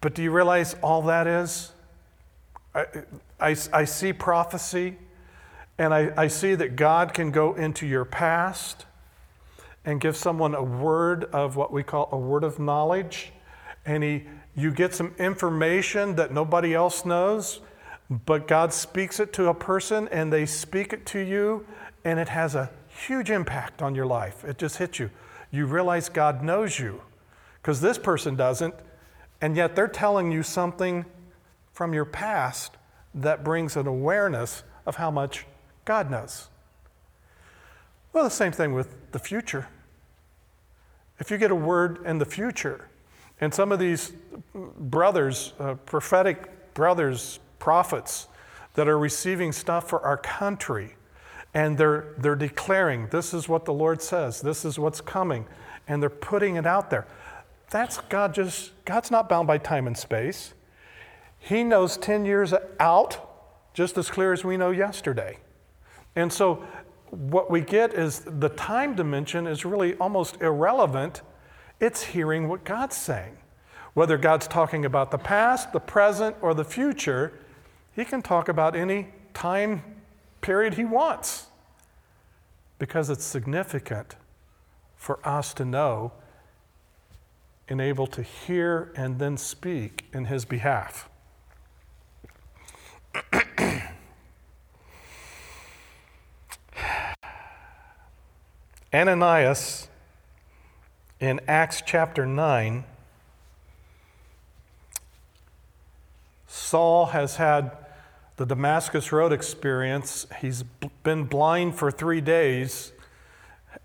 But 0.00 0.14
do 0.14 0.22
you 0.22 0.30
realize 0.30 0.74
all 0.82 1.02
that 1.02 1.26
is? 1.26 1.72
I, 2.74 2.86
I, 3.40 3.56
I 3.72 3.84
see 3.84 4.12
prophecy, 4.12 4.96
and 5.78 5.92
I, 5.94 6.12
I 6.16 6.28
see 6.28 6.54
that 6.54 6.76
God 6.76 7.14
can 7.14 7.30
go 7.30 7.54
into 7.54 7.86
your 7.86 8.04
past 8.04 8.86
and 9.84 10.00
give 10.00 10.16
someone 10.16 10.54
a 10.54 10.62
word 10.62 11.24
of 11.32 11.56
what 11.56 11.72
we 11.72 11.82
call 11.82 12.08
a 12.12 12.18
word 12.18 12.44
of 12.44 12.58
knowledge, 12.58 13.32
and 13.86 14.02
He 14.02 14.24
you 14.56 14.70
get 14.70 14.94
some 14.94 15.14
information 15.18 16.16
that 16.16 16.32
nobody 16.32 16.74
else 16.74 17.04
knows, 17.04 17.60
but 18.26 18.48
God 18.48 18.72
speaks 18.72 19.20
it 19.20 19.32
to 19.34 19.48
a 19.48 19.54
person 19.54 20.08
and 20.08 20.32
they 20.32 20.44
speak 20.44 20.92
it 20.92 21.06
to 21.06 21.20
you, 21.20 21.66
and 22.04 22.18
it 22.18 22.28
has 22.28 22.54
a 22.54 22.70
huge 23.06 23.30
impact 23.30 23.80
on 23.80 23.94
your 23.94 24.06
life. 24.06 24.44
It 24.44 24.58
just 24.58 24.76
hits 24.76 24.98
you. 24.98 25.10
You 25.50 25.66
realize 25.66 26.08
God 26.08 26.42
knows 26.42 26.78
you 26.78 27.00
because 27.62 27.80
this 27.80 27.98
person 27.98 28.36
doesn't, 28.36 28.74
and 29.40 29.56
yet 29.56 29.74
they're 29.74 29.88
telling 29.88 30.30
you 30.30 30.42
something 30.42 31.04
from 31.72 31.94
your 31.94 32.04
past 32.04 32.76
that 33.14 33.42
brings 33.42 33.76
an 33.76 33.86
awareness 33.86 34.62
of 34.86 34.96
how 34.96 35.10
much 35.10 35.46
God 35.84 36.10
knows. 36.10 36.48
Well, 38.12 38.24
the 38.24 38.30
same 38.30 38.52
thing 38.52 38.74
with 38.74 39.12
the 39.12 39.18
future. 39.18 39.68
If 41.18 41.30
you 41.30 41.38
get 41.38 41.50
a 41.50 41.56
word 41.56 42.04
in 42.04 42.18
the 42.18 42.24
future, 42.24 42.88
and 43.40 43.52
some 43.54 43.72
of 43.72 43.78
these 43.78 44.12
brothers, 44.54 45.54
uh, 45.58 45.74
prophetic 45.86 46.74
brothers, 46.74 47.38
prophets, 47.58 48.28
that 48.74 48.88
are 48.88 48.98
receiving 48.98 49.52
stuff 49.52 49.88
for 49.88 50.00
our 50.02 50.16
country, 50.16 50.96
and 51.54 51.76
they're, 51.76 52.14
they're 52.18 52.36
declaring, 52.36 53.08
this 53.10 53.34
is 53.34 53.48
what 53.48 53.64
the 53.64 53.72
Lord 53.72 54.02
says, 54.02 54.40
this 54.40 54.64
is 54.64 54.78
what's 54.78 55.00
coming, 55.00 55.46
and 55.88 56.02
they're 56.02 56.10
putting 56.10 56.56
it 56.56 56.66
out 56.66 56.90
there. 56.90 57.06
That's 57.70 57.98
God 58.08 58.34
just, 58.34 58.72
God's 58.84 59.10
not 59.10 59.28
bound 59.28 59.46
by 59.46 59.58
time 59.58 59.86
and 59.86 59.96
space. 59.96 60.54
He 61.38 61.64
knows 61.64 61.96
10 61.96 62.24
years 62.24 62.52
out 62.78 63.26
just 63.74 63.96
as 63.96 64.10
clear 64.10 64.32
as 64.32 64.44
we 64.44 64.56
know 64.56 64.70
yesterday. 64.70 65.38
And 66.16 66.32
so 66.32 66.64
what 67.10 67.50
we 67.50 67.60
get 67.60 67.94
is 67.94 68.20
the 68.26 68.48
time 68.50 68.94
dimension 68.94 69.46
is 69.46 69.64
really 69.64 69.94
almost 69.94 70.40
irrelevant 70.42 71.22
it's 71.80 72.02
hearing 72.02 72.46
what 72.46 72.64
God's 72.64 72.96
saying. 72.96 73.38
Whether 73.94 74.18
God's 74.18 74.46
talking 74.46 74.84
about 74.84 75.10
the 75.10 75.18
past, 75.18 75.72
the 75.72 75.80
present, 75.80 76.36
or 76.42 76.54
the 76.54 76.64
future, 76.64 77.32
He 77.96 78.04
can 78.04 78.22
talk 78.22 78.48
about 78.48 78.76
any 78.76 79.08
time 79.34 79.82
period 80.42 80.74
He 80.74 80.84
wants 80.84 81.46
because 82.78 83.10
it's 83.10 83.24
significant 83.24 84.16
for 84.94 85.26
us 85.26 85.54
to 85.54 85.64
know 85.64 86.12
and 87.70 87.80
able 87.80 88.08
to 88.08 88.22
hear 88.22 88.92
and 88.96 89.18
then 89.20 89.38
speak 89.38 90.04
in 90.12 90.26
His 90.26 90.44
behalf. 90.44 91.08
Ananias 98.92 99.88
in 101.20 101.40
Acts 101.46 101.80
chapter 101.86 102.26
9, 102.26 102.82
Saul 106.48 107.06
has 107.06 107.36
had 107.36 107.76
the 108.36 108.46
Damascus 108.46 109.12
Road 109.12 109.32
experience. 109.32 110.26
He's 110.40 110.64
been 111.04 111.24
blind 111.24 111.76
for 111.76 111.92
three 111.92 112.20
days 112.20 112.90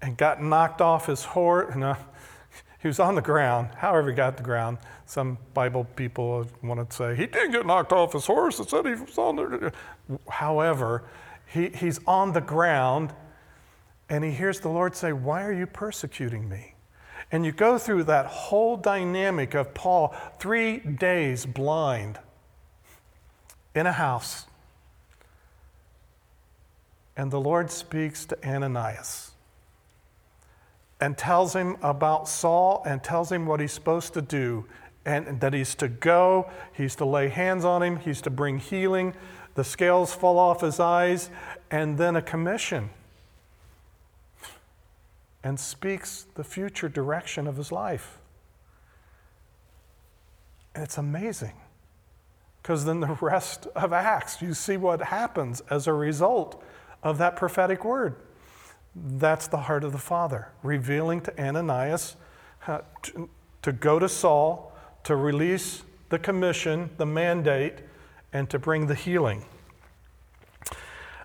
and 0.01 0.17
got 0.17 0.41
knocked 0.41 0.81
off 0.81 1.05
his 1.05 1.25
horse. 1.25 1.75
No, 1.75 1.97
he 2.85 2.87
was 2.87 2.99
on 2.99 3.15
the 3.15 3.21
ground, 3.23 3.69
however, 3.77 4.11
he 4.11 4.15
got 4.15 4.37
the 4.37 4.43
ground. 4.43 4.77
Some 5.07 5.39
Bible 5.55 5.85
people 5.95 6.45
want 6.61 6.87
to 6.87 6.95
say 6.95 7.15
he 7.15 7.25
didn't 7.25 7.49
get 7.49 7.65
knocked 7.65 7.91
off 7.91 8.13
his 8.13 8.27
horse. 8.27 8.59
It 8.59 8.69
said 8.69 8.85
he 8.85 8.93
was 8.93 9.17
on 9.17 9.37
there. 9.37 9.71
However, 10.29 11.03
he, 11.47 11.69
he's 11.69 11.99
on 12.05 12.33
the 12.33 12.41
ground 12.41 13.11
and 14.07 14.23
he 14.23 14.29
hears 14.29 14.59
the 14.59 14.69
Lord 14.69 14.95
say, 14.95 15.13
Why 15.13 15.43
are 15.43 15.51
you 15.51 15.65
persecuting 15.65 16.47
me? 16.47 16.75
And 17.31 17.43
you 17.43 17.51
go 17.51 17.79
through 17.79 18.03
that 18.03 18.27
whole 18.27 18.77
dynamic 18.77 19.55
of 19.55 19.73
Paul, 19.73 20.15
three 20.37 20.77
days 20.77 21.47
blind. 21.47 22.19
in 23.73 23.87
a 23.87 23.93
house. 23.93 24.45
And 27.17 27.31
the 27.31 27.41
Lord 27.41 27.71
speaks 27.71 28.25
to 28.25 28.47
Ananias 28.47 29.31
and 31.05 31.15
tells 31.15 31.55
him 31.55 31.77
about 31.83 32.27
Saul 32.27 32.81
and 32.83 33.03
tells 33.03 33.31
him 33.31 33.45
what 33.45 33.59
he's 33.59 33.73
supposed 33.73 34.15
to 34.15 34.23
do 34.23 34.65
and 35.05 35.39
that 35.39 35.53
he's 35.53 35.75
to 35.75 35.87
go, 35.87 36.49
he's 36.73 36.95
to 36.95 37.05
lay 37.05 37.29
hands 37.29 37.63
on 37.63 37.83
him, 37.83 37.97
he's 37.97 38.21
to 38.21 38.31
bring 38.31 38.57
healing, 38.57 39.13
the 39.53 39.63
scales 39.63 40.15
fall 40.15 40.39
off 40.39 40.61
his 40.61 40.79
eyes, 40.79 41.29
and 41.69 41.99
then 41.99 42.15
a 42.15 42.23
commission 42.23 42.89
and 45.43 45.59
speaks 45.59 46.25
the 46.33 46.43
future 46.43 46.89
direction 46.89 47.45
of 47.45 47.55
his 47.55 47.71
life. 47.71 48.17
And 50.73 50.83
it's 50.83 50.97
amazing 50.97 51.53
because 52.63 52.83
then 52.83 52.99
the 53.01 53.15
rest 53.21 53.67
of 53.75 53.93
Acts, 53.93 54.41
you 54.41 54.55
see 54.55 54.75
what 54.75 55.03
happens 55.03 55.61
as 55.69 55.85
a 55.85 55.93
result 55.93 56.63
of 57.03 57.19
that 57.19 57.35
prophetic 57.35 57.85
word. 57.85 58.15
That's 58.95 59.47
the 59.47 59.57
heart 59.57 59.83
of 59.83 59.91
the 59.91 59.97
Father, 59.97 60.49
revealing 60.63 61.21
to 61.21 61.41
Ananias 61.41 62.15
uh, 62.65 62.79
to, 63.03 63.29
to 63.61 63.71
go 63.73 63.99
to 63.99 64.07
Saul, 64.07 64.71
to 65.03 65.15
release 65.15 65.83
the 66.09 66.17
commission, 66.17 66.89
the 66.97 67.05
mandate, 67.05 67.79
and 68.31 68.49
to 68.49 68.57
bring 68.57 68.87
the 68.87 68.95
healing. 68.95 69.45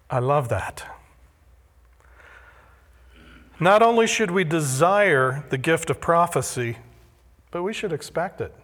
I 0.08 0.18
love 0.18 0.48
that. 0.48 0.84
Not 3.60 3.82
only 3.82 4.06
should 4.06 4.30
we 4.30 4.42
desire 4.42 5.44
the 5.50 5.58
gift 5.58 5.90
of 5.90 6.00
prophecy, 6.00 6.78
but 7.50 7.62
we 7.62 7.72
should 7.72 7.92
expect 7.92 8.40
it. 8.40 8.54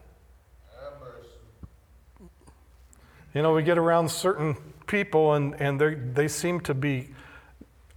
You 3.35 3.43
know, 3.43 3.53
we 3.53 3.63
get 3.63 3.77
around 3.77 4.11
certain 4.11 4.57
people 4.87 5.35
and, 5.35 5.55
and 5.61 6.15
they 6.15 6.27
seem 6.27 6.61
to 6.61 6.73
be 6.73 7.11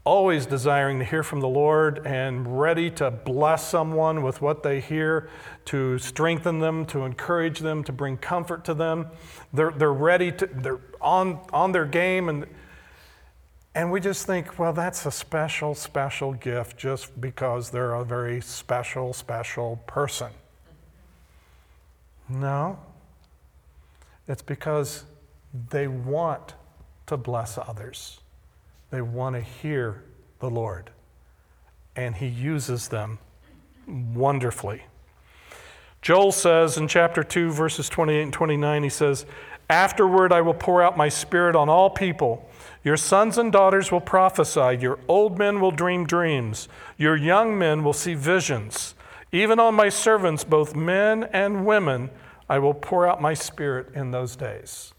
always 0.10 0.48
desiring 0.48 0.98
to 0.98 1.06
hear 1.06 1.22
from 1.22 1.40
the 1.40 1.48
Lord 1.48 2.04
and 2.04 2.60
ready 2.60 2.90
to 2.90 3.12
bless 3.12 3.70
someone 3.70 4.24
with 4.24 4.42
what 4.42 4.64
they 4.64 4.82
hear, 4.82 5.30
to 5.66 6.00
strengthen 6.00 6.58
them, 6.58 6.84
to 6.88 7.02
encourage 7.02 7.60
them, 7.60 7.84
to 7.84 7.92
bring 7.92 8.18
comfort 8.18 8.66
to 8.66 8.74
them. 8.74 9.06
They're, 9.54 9.70
they're 9.70 9.94
ready 9.94 10.32
to, 10.32 10.48
they're 10.48 10.80
on, 11.00 11.40
on 11.54 11.74
their 11.74 11.86
game. 11.86 12.28
And, 12.28 12.48
and 13.76 13.92
we 13.92 14.00
just 14.00 14.26
think, 14.26 14.58
well, 14.58 14.74
that's 14.74 15.06
a 15.06 15.12
special, 15.12 15.76
special 15.76 16.34
gift 16.34 16.76
just 16.76 17.22
because 17.22 17.70
they're 17.70 17.94
a 17.94 18.04
very 18.04 18.42
special, 18.42 19.14
special 19.14 19.76
person. 19.86 20.32
No, 22.28 22.80
it's 24.28 24.42
because 24.42 25.04
they 25.70 25.88
want 25.88 26.56
to 27.06 27.16
bless 27.16 27.60
others. 27.60 28.22
They 28.92 29.02
want 29.02 29.36
to 29.36 29.42
hear 29.42 30.04
the 30.40 30.50
Lord. 30.50 30.90
And 31.96 32.16
He 32.16 32.28
uses 32.28 32.88
them 32.88 33.20
wonderfully. 33.88 34.84
Joel 36.02 36.32
says 36.32 36.78
in 36.78 36.88
chapter 36.88 37.24
2, 37.24 37.52
verses 37.52 37.90
28 37.90 38.22
and 38.22 38.34
29, 38.34 38.84
he 38.84 38.90
says, 38.90 39.26
Afterward 39.70 40.32
I 40.32 40.42
will 40.42 40.54
pour 40.54 40.82
out 40.82 40.98
my 40.98 41.10
spirit 41.10 41.56
on 41.56 41.68
all 41.68 41.90
people. 41.90 42.50
Your 42.84 42.96
sons 42.98 43.38
and 43.38 43.52
daughters 43.52 43.92
will 43.92 44.02
prophesy. 44.02 44.78
Your 44.80 45.00
old 45.08 45.38
men 45.38 45.60
will 45.60 45.72
dream 45.72 46.08
dreams. 46.08 46.70
Your 46.98 47.18
young 47.18 47.58
men 47.58 47.84
will 47.84 47.94
see 47.94 48.14
visions. 48.14 48.96
Even 49.32 49.60
on 49.60 49.76
my 49.76 49.90
servants, 49.90 50.44
both 50.44 50.76
men 50.76 51.26
and 51.26 51.66
women, 51.66 52.10
I 52.48 52.60
will 52.60 52.74
pour 52.74 53.06
out 53.06 53.22
my 53.22 53.34
spirit 53.34 53.94
in 53.94 54.12
those 54.12 54.36
days. 54.36 54.94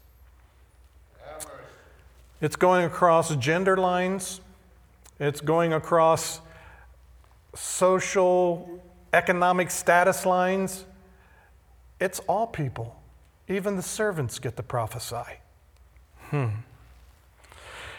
It's 2.41 2.55
going 2.55 2.85
across 2.85 3.35
gender 3.35 3.77
lines, 3.77 4.41
it's 5.19 5.41
going 5.41 5.73
across 5.73 6.41
social, 7.53 8.81
economic 9.13 9.69
status 9.69 10.25
lines. 10.25 10.85
It's 11.99 12.19
all 12.21 12.47
people. 12.47 12.99
Even 13.47 13.75
the 13.75 13.83
servants 13.83 14.39
get 14.39 14.57
to 14.57 14.63
prophesy. 14.63 15.37
Hmm. 16.29 16.47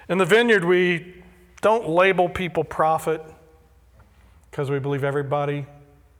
In 0.08 0.18
the 0.18 0.24
vineyard, 0.24 0.64
we 0.64 1.22
don't 1.60 1.88
label 1.88 2.28
people 2.28 2.64
prophet 2.64 3.22
because 4.50 4.70
we 4.70 4.80
believe 4.80 5.04
everybody 5.04 5.66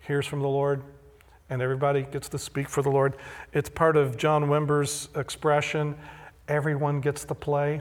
hears 0.01 0.27
from 0.27 0.41
the 0.41 0.49
Lord 0.49 0.83
and 1.51 1.61
everybody 1.61 2.03
gets 2.03 2.29
to 2.29 2.39
speak 2.39 2.69
for 2.69 2.83
the 2.83 2.91
Lord. 2.91 3.17
It's 3.53 3.69
part 3.69 3.97
of 3.97 4.17
John 4.17 4.45
Wimber's 4.45 5.09
expression 5.17 5.97
everyone 6.49 7.01
gets 7.01 7.25
to 7.25 7.35
play. 7.35 7.81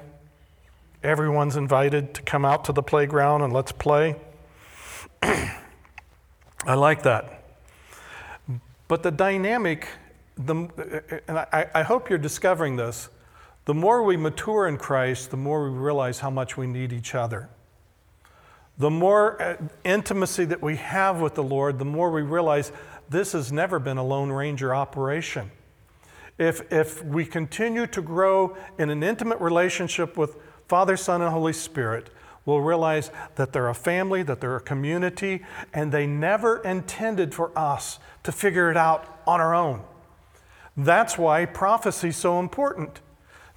Everyone's 1.04 1.56
invited 1.56 2.14
to 2.14 2.22
come 2.22 2.46
out 2.46 2.66
to 2.66 2.74
the 2.74 2.84
playground 2.84 3.42
and 3.42 3.52
let's 3.52 3.72
play. 3.72 4.16
I 5.24 6.76
like 6.76 7.02
that. 7.04 7.44
But 8.88 9.02
the 9.02 9.10
dynamic, 9.10 9.88
the, 10.38 11.22
and 11.28 11.40
I, 11.40 11.68
I 11.74 11.82
hope 11.84 12.10
you're 12.10 12.20
discovering 12.20 12.76
this, 12.76 13.10
the 13.66 13.74
more 13.74 14.04
we 14.04 14.16
mature 14.16 14.68
in 14.68 14.78
Christ, 14.78 15.32
the 15.32 15.38
more 15.38 15.70
we 15.70 15.78
realize 15.78 16.20
how 16.20 16.30
much 16.30 16.56
we 16.58 16.68
need 16.68 16.94
each 16.94 17.16
other. 17.16 17.50
The 18.78 18.90
more 18.90 19.42
uh, 19.42 19.58
intimacy 19.84 20.46
that 20.46 20.62
we 20.62 20.76
have 20.76 21.20
with 21.20 21.36
the 21.36 21.44
Lord, 21.44 21.80
the 21.80 21.86
more 21.86 22.12
we 22.12 22.22
realize 22.22 22.72
this 23.10 23.32
has 23.32 23.52
never 23.52 23.80
been 23.80 23.98
a 23.98 24.04
Lone 24.04 24.32
Ranger 24.32 24.74
operation. 24.74 25.52
If, 26.38 26.72
if 26.72 27.04
we 27.04 27.26
continue 27.26 27.88
to 27.88 28.02
grow 28.02 28.56
in 28.78 28.90
an 28.90 29.04
intimate 29.04 29.40
relationship 29.40 30.18
with 30.18 30.36
Father, 30.72 30.96
Son, 30.96 31.22
and 31.22 31.30
Holy 31.30 31.52
Spirit, 31.52 32.10
we'll 32.46 32.62
realize 32.62 33.12
that 33.36 33.52
they're 33.52 33.68
a 33.68 33.76
family, 33.76 34.24
that 34.24 34.40
they're 34.40 34.56
a 34.56 34.62
community, 34.62 35.44
and 35.74 35.92
they 35.92 36.08
never 36.08 36.60
intended 36.60 37.36
for 37.36 37.52
us 37.60 38.00
to 38.24 38.32
figure 38.32 38.72
it 38.72 38.78
out 38.78 39.20
on 39.28 39.42
our 39.42 39.54
own. 39.54 39.82
That's 40.78 41.18
why 41.18 41.44
prophecy 41.44 42.08
is 42.08 42.16
so 42.16 42.40
important. 42.40 43.02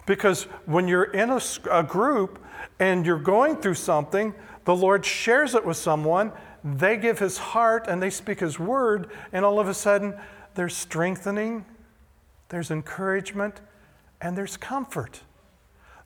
Because 0.06 0.48
when 0.66 0.88
you're 0.88 1.04
in 1.04 1.30
a, 1.30 1.40
a 1.70 1.84
group 1.84 2.40
and 2.80 3.06
you're 3.06 3.20
going 3.20 3.58
through 3.58 3.74
something, 3.74 4.34
the 4.64 4.74
Lord 4.74 5.06
shares 5.06 5.54
it 5.54 5.64
with 5.64 5.76
someone, 5.76 6.32
they 6.64 6.96
give 6.96 7.20
His 7.20 7.38
heart 7.38 7.86
and 7.86 8.02
they 8.02 8.10
speak 8.10 8.40
His 8.40 8.58
word, 8.58 9.08
and 9.32 9.44
all 9.44 9.60
of 9.60 9.68
a 9.68 9.74
sudden 9.74 10.14
there's 10.56 10.76
strengthening, 10.76 11.64
there's 12.48 12.72
encouragement, 12.72 13.60
and 14.20 14.36
there's 14.36 14.56
comfort. 14.56 15.20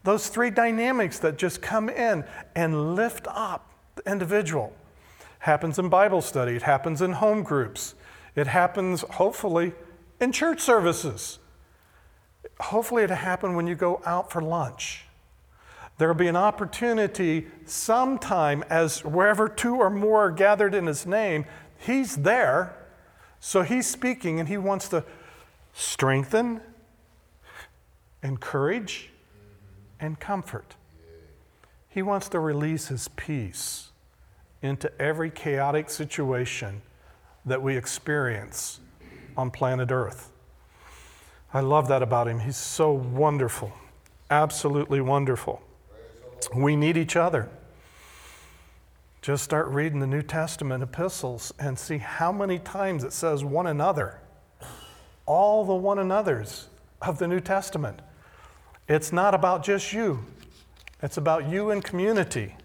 Those 0.04 0.28
three 0.28 0.50
dynamics 0.50 1.18
that 1.20 1.38
just 1.38 1.60
come 1.60 1.88
in 1.88 2.24
and 2.54 2.94
lift 2.94 3.26
up 3.28 3.72
the 3.96 4.10
individual. 4.10 4.72
Happens 5.40 5.78
in 5.78 5.88
Bible 5.88 6.22
study, 6.22 6.56
it 6.56 6.62
happens 6.62 7.02
in 7.02 7.12
home 7.12 7.42
groups, 7.42 7.94
it 8.34 8.46
happens, 8.46 9.02
hopefully, 9.02 9.72
in 10.20 10.32
church 10.32 10.60
services. 10.60 11.38
Hopefully, 12.60 13.04
it'll 13.04 13.16
happen 13.16 13.54
when 13.54 13.66
you 13.66 13.74
go 13.74 14.00
out 14.04 14.32
for 14.32 14.40
lunch. 14.40 15.04
There 15.98 16.08
will 16.08 16.14
be 16.14 16.28
an 16.28 16.36
opportunity 16.36 17.48
sometime, 17.66 18.64
as 18.70 19.04
wherever 19.04 19.48
two 19.48 19.76
or 19.76 19.90
more 19.90 20.26
are 20.26 20.30
gathered 20.30 20.74
in 20.74 20.86
His 20.86 21.06
name, 21.06 21.44
He's 21.76 22.16
there. 22.16 22.76
So 23.40 23.62
He's 23.62 23.86
speaking 23.86 24.38
and 24.40 24.48
He 24.48 24.56
wants 24.56 24.88
to 24.88 25.04
strengthen, 25.72 26.60
encourage, 28.22 29.10
and 30.00 30.18
comfort. 30.20 30.76
He 31.88 32.02
wants 32.02 32.28
to 32.30 32.40
release 32.40 32.88
His 32.88 33.08
peace 33.08 33.90
into 34.62 34.90
every 35.00 35.30
chaotic 35.30 35.90
situation 35.90 36.82
that 37.44 37.62
we 37.62 37.76
experience 37.76 38.80
on 39.36 39.50
planet 39.50 39.90
Earth. 39.90 40.30
I 41.52 41.60
love 41.60 41.88
that 41.88 42.02
about 42.02 42.28
him. 42.28 42.40
He's 42.40 42.56
so 42.56 42.92
wonderful, 42.92 43.72
absolutely 44.30 45.00
wonderful. 45.00 45.62
We 46.54 46.76
need 46.76 46.96
each 46.96 47.16
other. 47.16 47.48
Just 49.22 49.44
start 49.44 49.66
reading 49.68 50.00
the 50.00 50.06
New 50.06 50.22
Testament 50.22 50.82
epistles 50.82 51.52
and 51.58 51.78
see 51.78 51.98
how 51.98 52.32
many 52.32 52.58
times 52.58 53.02
it 53.02 53.12
says 53.12 53.44
one 53.44 53.66
another. 53.66 54.20
All 55.26 55.64
the 55.64 55.74
one 55.74 55.98
another's 55.98 56.68
of 57.00 57.18
the 57.18 57.26
New 57.26 57.40
Testament. 57.40 58.00
It's 58.88 59.12
not 59.12 59.34
about 59.34 59.62
just 59.62 59.92
you, 59.92 60.24
it's 61.02 61.16
about 61.16 61.48
you 61.48 61.70
and 61.70 61.84
community. 61.84 62.56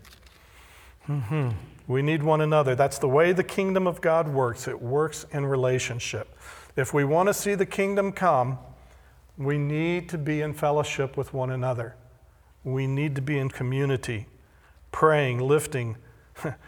Mm-hmm. 1.07 1.49
We 1.87 2.01
need 2.01 2.23
one 2.23 2.39
another. 2.39 2.75
That's 2.75 2.97
the 2.97 3.09
way 3.09 3.33
the 3.33 3.43
kingdom 3.43 3.87
of 3.87 3.99
God 3.99 4.29
works. 4.29 4.69
It 4.69 4.81
works 4.81 5.25
in 5.31 5.45
relationship. 5.45 6.33
If 6.77 6.93
we 6.93 7.03
want 7.03 7.27
to 7.27 7.33
see 7.33 7.55
the 7.55 7.65
kingdom 7.65 8.13
come, 8.13 8.57
we 9.37 9.57
need 9.57 10.07
to 10.09 10.17
be 10.17 10.41
in 10.41 10.53
fellowship 10.53 11.17
with 11.17 11.33
one 11.33 11.49
another. 11.49 11.95
We 12.63 12.87
need 12.87 13.15
to 13.15 13.21
be 13.21 13.37
in 13.37 13.49
community, 13.49 14.27
praying, 14.91 15.39
lifting. 15.39 15.97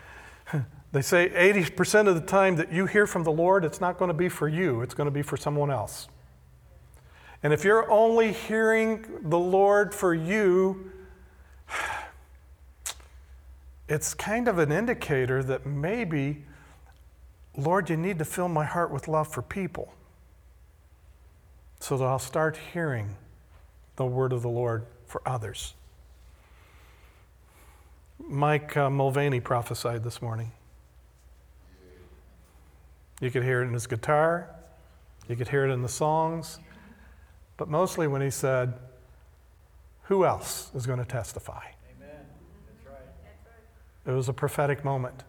they 0.92 1.02
say 1.02 1.30
80% 1.30 2.08
of 2.10 2.16
the 2.16 2.22
time 2.22 2.58
that 2.58 2.74
you 2.74 2.86
hear 2.86 3.08
from 3.08 3.24
the 3.24 3.32
Lord, 3.32 3.64
it's 3.64 3.80
not 3.80 3.98
going 3.98 4.10
to 4.10 4.14
be 4.14 4.28
for 4.28 4.50
you, 4.50 4.82
it's 4.82 4.94
going 4.94 5.08
to 5.08 5.12
be 5.12 5.22
for 5.22 5.38
someone 5.38 5.72
else. 5.72 6.10
And 7.46 7.54
if 7.54 7.64
you're 7.64 7.92
only 7.92 8.34
hearing 8.34 9.06
the 9.22 9.38
Lord 9.38 9.94
for 9.94 10.16
you, 10.16 10.92
it's 13.88 14.16
kind 14.16 14.48
of 14.48 14.58
an 14.58 14.72
indicator 14.72 15.44
that 15.44 15.64
maybe, 15.64 16.44
Lord, 17.56 17.88
you 17.92 17.98
need 17.98 18.18
to 18.18 18.26
fill 18.26 18.48
my 18.48 18.66
heart 18.66 18.90
with 18.90 19.08
love 19.08 19.28
for 19.28 19.44
people 19.44 19.94
so 21.80 21.98
that 21.98 22.06
I'll 22.06 22.18
start 22.18 22.58
hearing 22.74 23.16
the 23.96 24.08
word 24.08 24.34
of 24.34 24.42
the 24.42 24.50
Lord 24.50 24.88
for 25.06 25.22
others. 25.24 25.76
Mike 28.28 28.76
uh, 28.76 28.90
Mulvaney 28.90 29.40
prophesied 29.40 30.04
this 30.04 30.20
morning. 30.20 30.52
You 33.22 33.30
could 33.30 33.44
hear 33.44 33.62
it 33.62 33.68
in 33.68 33.74
his 33.74 33.86
guitar, 33.86 34.50
you 35.30 35.36
could 35.36 35.50
hear 35.50 35.64
it 35.64 35.72
in 35.72 35.84
the 35.84 35.88
songs, 35.88 36.58
but 37.58 37.70
mostly 37.70 38.08
when 38.08 38.22
he 38.22 38.30
said, 38.30 38.74
Who 40.04 40.26
else 40.26 40.72
is 40.76 40.86
going 40.86 41.00
to 41.00 41.06
testify? 41.06 41.64
Amen. 41.98 42.10
That's 42.68 42.86
right. 42.86 44.12
It 44.12 44.16
was 44.16 44.30
a 44.30 44.34
prophetic 44.34 44.84
moment. 44.84 45.24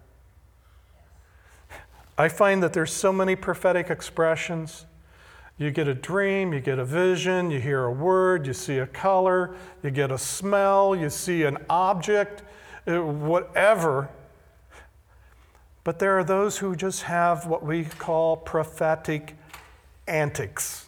I 2.19 2.29
find 2.29 2.63
that 2.63 2.73
there's 2.73 2.93
so 2.93 3.13
many 3.13 3.37
prophetic 3.37 3.91
expressions. 3.91 4.87
You 5.59 5.71
get 5.71 5.89
a 5.89 5.95
dream, 5.95 6.53
you 6.53 6.61
get 6.61 6.79
a 6.79 6.85
vision, 6.85 7.51
you 7.51 7.61
hear 7.61 7.85
a 7.85 7.93
word, 7.93 8.47
you 8.47 8.53
see 8.53 8.79
a 8.79 8.87
color, 8.87 9.55
you 9.83 9.91
get 9.91 10.11
a 10.11 10.19
smell, 10.19 10.95
you 10.95 11.11
see 11.11 11.45
an 11.45 11.59
object, 11.71 12.43
uh, 12.87 13.03
whatever. 13.03 14.11
But 15.85 15.99
there 15.99 16.19
are 16.19 16.25
those 16.25 16.59
who 16.59 16.75
just 16.75 17.03
have 17.03 17.47
what 17.47 17.65
we 17.65 17.85
call 17.85 18.37
prophetic 18.37 19.37
antics. 20.07 20.86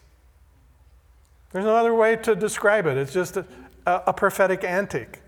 There's 1.59 1.67
no 1.67 1.75
other 1.75 1.93
way 1.93 2.15
to 2.15 2.37
describe 2.37 2.87
it. 2.87 2.97
It's 2.97 3.13
just 3.13 3.37
a, 3.37 3.45
a, 3.85 4.13
prophetic 4.13 4.63
antic. 4.63 5.23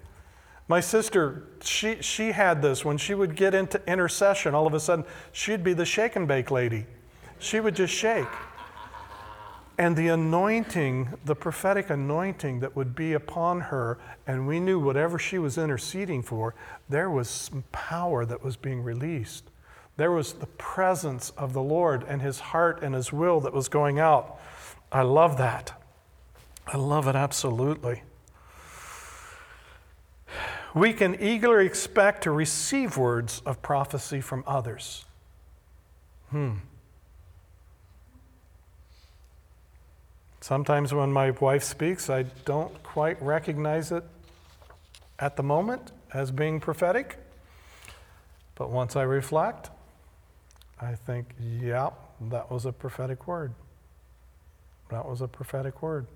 My 0.69 0.79
sister, 0.79 1.49
she, 1.61 2.01
she 2.03 2.31
had 2.31 2.63
this 2.63 2.85
when 2.85 2.99
she 2.99 3.15
would 3.15 3.35
get 3.35 3.53
into 3.53 3.83
intercession, 3.91 4.55
all 4.55 4.65
of 4.65 4.73
a 4.73 4.79
sudden, 4.79 5.05
she'd 5.33 5.65
be 5.65 5.73
the 5.73 5.85
shake 5.85 6.15
and 6.15 6.29
bake 6.29 6.53
lady. 6.53 6.87
She 7.41 7.59
would 7.59 7.75
just 7.75 7.93
shake. 7.93 8.29
And 9.77 9.97
the 9.97 10.07
anointing, 10.07 11.19
the 11.25 11.35
prophetic 11.35 11.91
anointing 11.91 12.61
that 12.61 12.77
would 12.77 12.95
be 12.95 13.15
upon 13.15 13.63
her, 13.63 13.99
and 14.25 14.47
we 14.47 14.61
knew 14.61 14.79
whatever 14.79 15.19
she 15.19 15.39
was 15.39 15.59
interceding 15.59 16.23
for, 16.23 16.55
there 16.89 17.11
was 17.11 17.29
some 17.29 17.65
power 17.73 18.25
that 18.25 18.45
was 18.45 18.55
being 18.57 18.85
released. 18.85 19.51
There 19.97 20.13
was 20.13 20.35
the 20.35 20.47
presence 20.47 21.31
of 21.31 21.55
the 21.55 21.63
Lord 21.63 22.05
and 22.07 22.23
his 22.23 22.39
heart 22.39 22.85
and 22.85 22.95
his 22.95 23.13
will 23.13 23.41
that 23.41 23.53
was 23.53 23.69
going 23.69 23.99
out. 23.99 24.39
I 24.93 25.03
love 25.03 25.37
that. 25.39 25.80
I 26.73 26.77
love 26.77 27.09
it 27.09 27.17
absolutely. 27.17 28.03
We 30.73 30.93
can 30.93 31.21
eagerly 31.21 31.67
expect 31.67 32.23
to 32.23 32.31
receive 32.31 32.97
words 32.97 33.43
of 33.45 33.61
prophecy 33.61 34.21
from 34.21 34.45
others. 34.47 35.05
Hmm. 36.31 36.59
Sometimes 40.41 40.95
when 40.95 41.13
my 41.13 41.33
wife 41.33 41.65
speaks, 41.65 42.09
I 42.09 42.23
don't 42.45 42.81
quite 42.85 43.21
recognize 43.21 43.91
it 43.91 44.05
at 45.19 45.37
the 45.37 45.43
moment 45.43 45.91
as 46.15 46.31
being 46.31 46.61
prophetic. 46.61 47.19
But 48.55 48.71
once 48.71 48.95
I 48.95 49.03
reflect, 49.03 49.71
I 50.81 50.95
think, 50.95 51.35
yeah, 51.41 51.91
that 52.21 52.49
was 52.49 52.65
a 52.65 52.73
prophetic 52.73 53.27
word. 53.27 53.55
That 54.91 55.05
was 55.05 55.21
a 55.21 55.29
prophetic 55.29 55.83
word. 55.83 56.07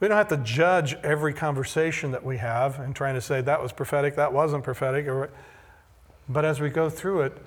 We 0.00 0.06
don't 0.06 0.16
have 0.16 0.28
to 0.28 0.36
judge 0.38 0.94
every 1.02 1.34
conversation 1.34 2.12
that 2.12 2.24
we 2.24 2.36
have 2.36 2.78
and 2.78 2.94
trying 2.94 3.14
to 3.14 3.20
say 3.20 3.40
that 3.40 3.60
was 3.60 3.72
prophetic, 3.72 4.14
that 4.16 4.32
wasn't 4.32 4.62
prophetic. 4.62 5.06
But 6.28 6.44
as 6.44 6.60
we 6.60 6.70
go 6.70 6.88
through 6.88 7.22
it, 7.22 7.38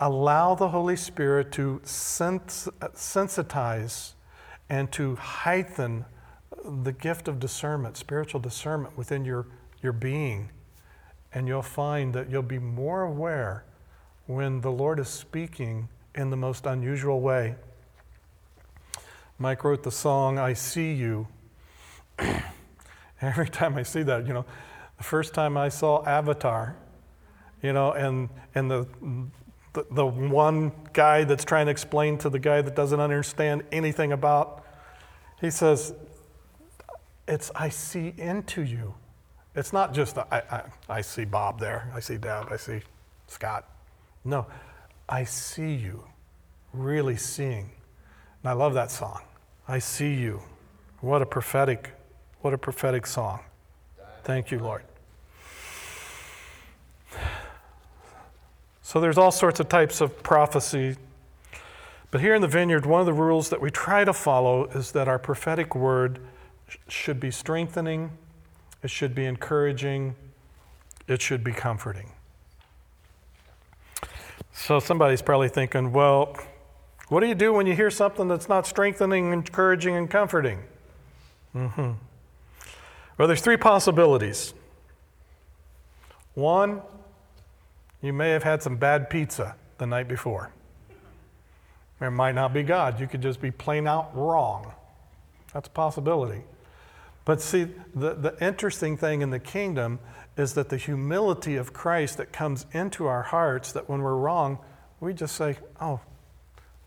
allow 0.00 0.56
the 0.56 0.68
Holy 0.68 0.96
Spirit 0.96 1.52
to 1.52 1.80
sens- 1.84 2.68
sensitize 2.94 4.12
and 4.68 4.90
to 4.92 5.14
heighten 5.14 6.04
the 6.64 6.92
gift 6.92 7.28
of 7.28 7.38
discernment, 7.38 7.96
spiritual 7.96 8.40
discernment 8.40 8.96
within 8.96 9.24
your, 9.24 9.46
your 9.80 9.92
being. 9.92 10.50
And 11.32 11.46
you'll 11.46 11.62
find 11.62 12.12
that 12.14 12.30
you'll 12.30 12.42
be 12.42 12.58
more 12.58 13.02
aware 13.02 13.64
when 14.26 14.60
the 14.60 14.72
Lord 14.72 14.98
is 14.98 15.08
speaking 15.08 15.88
in 16.14 16.30
the 16.30 16.36
most 16.36 16.66
unusual 16.66 17.20
way. 17.20 17.54
Mike 19.38 19.62
wrote 19.64 19.82
the 19.82 19.90
song, 19.90 20.38
I 20.38 20.52
See 20.52 20.92
You. 20.92 21.28
Every 23.20 23.48
time 23.48 23.76
I 23.76 23.82
see 23.82 24.02
that, 24.02 24.26
you 24.26 24.32
know, 24.32 24.44
the 24.98 25.04
first 25.04 25.34
time 25.34 25.56
I 25.56 25.68
saw 25.68 26.04
Avatar, 26.04 26.76
you 27.62 27.72
know, 27.72 27.92
and, 27.92 28.28
and 28.54 28.70
the, 28.70 28.86
the, 29.72 29.86
the 29.90 30.06
one 30.06 30.72
guy 30.92 31.24
that's 31.24 31.44
trying 31.44 31.66
to 31.66 31.72
explain 31.72 32.18
to 32.18 32.30
the 32.30 32.38
guy 32.38 32.62
that 32.62 32.74
doesn't 32.74 33.00
understand 33.00 33.62
anything 33.72 34.12
about, 34.12 34.64
he 35.40 35.50
says, 35.50 35.94
It's 37.26 37.50
I 37.54 37.68
see 37.68 38.14
into 38.18 38.62
you. 38.62 38.94
It's 39.54 39.72
not 39.72 39.92
just 39.92 40.18
I, 40.18 40.42
I, 40.50 40.62
I 40.88 41.00
see 41.02 41.24
Bob 41.24 41.60
there, 41.60 41.90
I 41.94 42.00
see 42.00 42.16
Deb, 42.16 42.48
I 42.50 42.56
see 42.56 42.80
Scott. 43.26 43.68
No, 44.24 44.46
I 45.08 45.24
see 45.24 45.74
you, 45.74 46.04
really 46.72 47.16
seeing. 47.16 47.70
And 48.42 48.50
I 48.50 48.52
love 48.52 48.74
that 48.74 48.90
song. 48.90 49.20
I 49.68 49.78
see 49.78 50.14
you. 50.14 50.42
What 51.00 51.22
a 51.22 51.26
prophetic, 51.26 51.92
what 52.42 52.52
a 52.52 52.58
prophetic 52.58 53.06
song. 53.06 53.40
Thank 54.24 54.50
you, 54.50 54.58
Lord. 54.58 54.82
So 58.82 59.00
there's 59.00 59.16
all 59.16 59.30
sorts 59.30 59.58
of 59.58 59.68
types 59.68 60.00
of 60.00 60.22
prophecy. 60.22 60.96
But 62.10 62.20
here 62.20 62.34
in 62.34 62.42
the 62.42 62.48
vineyard, 62.48 62.84
one 62.84 63.00
of 63.00 63.06
the 63.06 63.12
rules 63.12 63.48
that 63.48 63.60
we 63.60 63.70
try 63.70 64.04
to 64.04 64.12
follow 64.12 64.66
is 64.66 64.92
that 64.92 65.08
our 65.08 65.18
prophetic 65.18 65.74
word 65.74 66.18
should 66.88 67.18
be 67.18 67.30
strengthening, 67.30 68.10
it 68.82 68.90
should 68.90 69.14
be 69.14 69.24
encouraging, 69.24 70.14
it 71.08 71.22
should 71.22 71.42
be 71.42 71.52
comforting. 71.52 72.12
So 74.52 74.78
somebody's 74.78 75.22
probably 75.22 75.48
thinking, 75.48 75.92
well, 75.92 76.36
what 77.08 77.20
do 77.20 77.26
you 77.26 77.34
do 77.34 77.52
when 77.52 77.66
you 77.66 77.74
hear 77.74 77.90
something 77.90 78.28
that's 78.28 78.48
not 78.48 78.66
strengthening, 78.66 79.32
encouraging, 79.32 79.96
and 79.96 80.10
comforting? 80.10 80.60
Mm-hmm. 81.54 81.92
Well, 83.22 83.28
there's 83.28 83.40
three 83.40 83.56
possibilities. 83.56 84.52
One, 86.34 86.82
you 88.00 88.12
may 88.12 88.30
have 88.30 88.42
had 88.42 88.64
some 88.64 88.74
bad 88.74 89.10
pizza 89.10 89.54
the 89.78 89.86
night 89.86 90.08
before. 90.08 90.50
It 92.00 92.10
might 92.10 92.34
not 92.34 92.52
be 92.52 92.64
God. 92.64 92.98
You 92.98 93.06
could 93.06 93.22
just 93.22 93.40
be 93.40 93.52
plain 93.52 93.86
out 93.86 94.10
wrong. 94.12 94.72
That's 95.54 95.68
a 95.68 95.70
possibility. 95.70 96.42
But 97.24 97.40
see, 97.40 97.68
the, 97.94 98.14
the 98.14 98.44
interesting 98.44 98.96
thing 98.96 99.22
in 99.22 99.30
the 99.30 99.38
kingdom 99.38 100.00
is 100.36 100.54
that 100.54 100.68
the 100.68 100.76
humility 100.76 101.54
of 101.54 101.72
Christ 101.72 102.16
that 102.16 102.32
comes 102.32 102.66
into 102.72 103.06
our 103.06 103.22
hearts, 103.22 103.70
that 103.70 103.88
when 103.88 104.02
we're 104.02 104.16
wrong, 104.16 104.58
we 104.98 105.14
just 105.14 105.36
say, 105.36 105.58
Oh, 105.80 106.00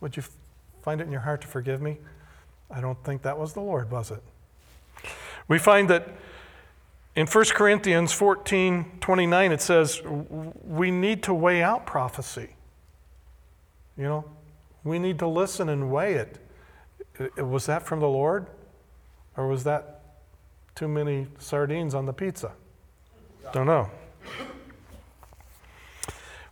would 0.01 0.17
you 0.17 0.23
find 0.83 0.99
it 0.99 1.05
in 1.05 1.13
your 1.13 1.21
heart 1.21 1.39
to 1.43 1.47
forgive 1.47 1.81
me? 1.81 1.99
I 2.69 2.81
don't 2.81 3.01
think 3.05 3.21
that 3.21 3.37
was 3.37 3.53
the 3.53 3.61
Lord, 3.61 3.89
was 3.89 4.11
it? 4.11 4.21
We 5.47 5.59
find 5.59 5.89
that 5.89 6.07
in 7.15 7.27
1 7.27 7.45
Corinthians 7.53 8.11
14 8.11 8.97
29, 8.99 9.51
it 9.51 9.61
says, 9.61 10.01
We 10.03 10.91
need 10.91 11.23
to 11.23 11.33
weigh 11.33 11.63
out 11.63 11.85
prophecy. 11.85 12.49
You 13.97 14.03
know, 14.03 14.25
we 14.83 14.99
need 14.99 15.19
to 15.19 15.27
listen 15.27 15.69
and 15.69 15.91
weigh 15.91 16.15
it. 16.15 16.37
Was 17.37 17.65
that 17.67 17.83
from 17.83 18.01
the 18.01 18.09
Lord? 18.09 18.47
Or 19.37 19.47
was 19.47 19.63
that 19.63 20.01
too 20.75 20.87
many 20.87 21.27
sardines 21.39 21.95
on 21.95 22.05
the 22.05 22.13
pizza? 22.13 22.51
Don't 23.53 23.67
know. 23.67 23.89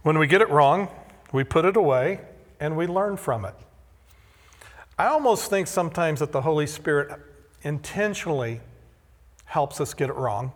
When 0.04 0.18
we 0.18 0.28
get 0.28 0.42
it 0.42 0.50
wrong, 0.50 0.90
we 1.32 1.44
put 1.44 1.66
it 1.66 1.76
away 1.76 2.22
and 2.60 2.78
we 2.78 2.88
learn 2.88 3.18
from 3.18 3.46
it. 3.46 3.56
I 4.98 5.08
almost 5.08 5.50
think 5.50 5.68
sometimes 5.68 6.20
that 6.20 6.32
the 6.32 6.42
Holy 6.42 6.68
Spirit 6.68 7.20
intentionally 7.64 8.62
helps 9.54 9.80
us 9.80 9.94
get 9.94 10.10
it 10.10 10.16
wrong 10.16 10.52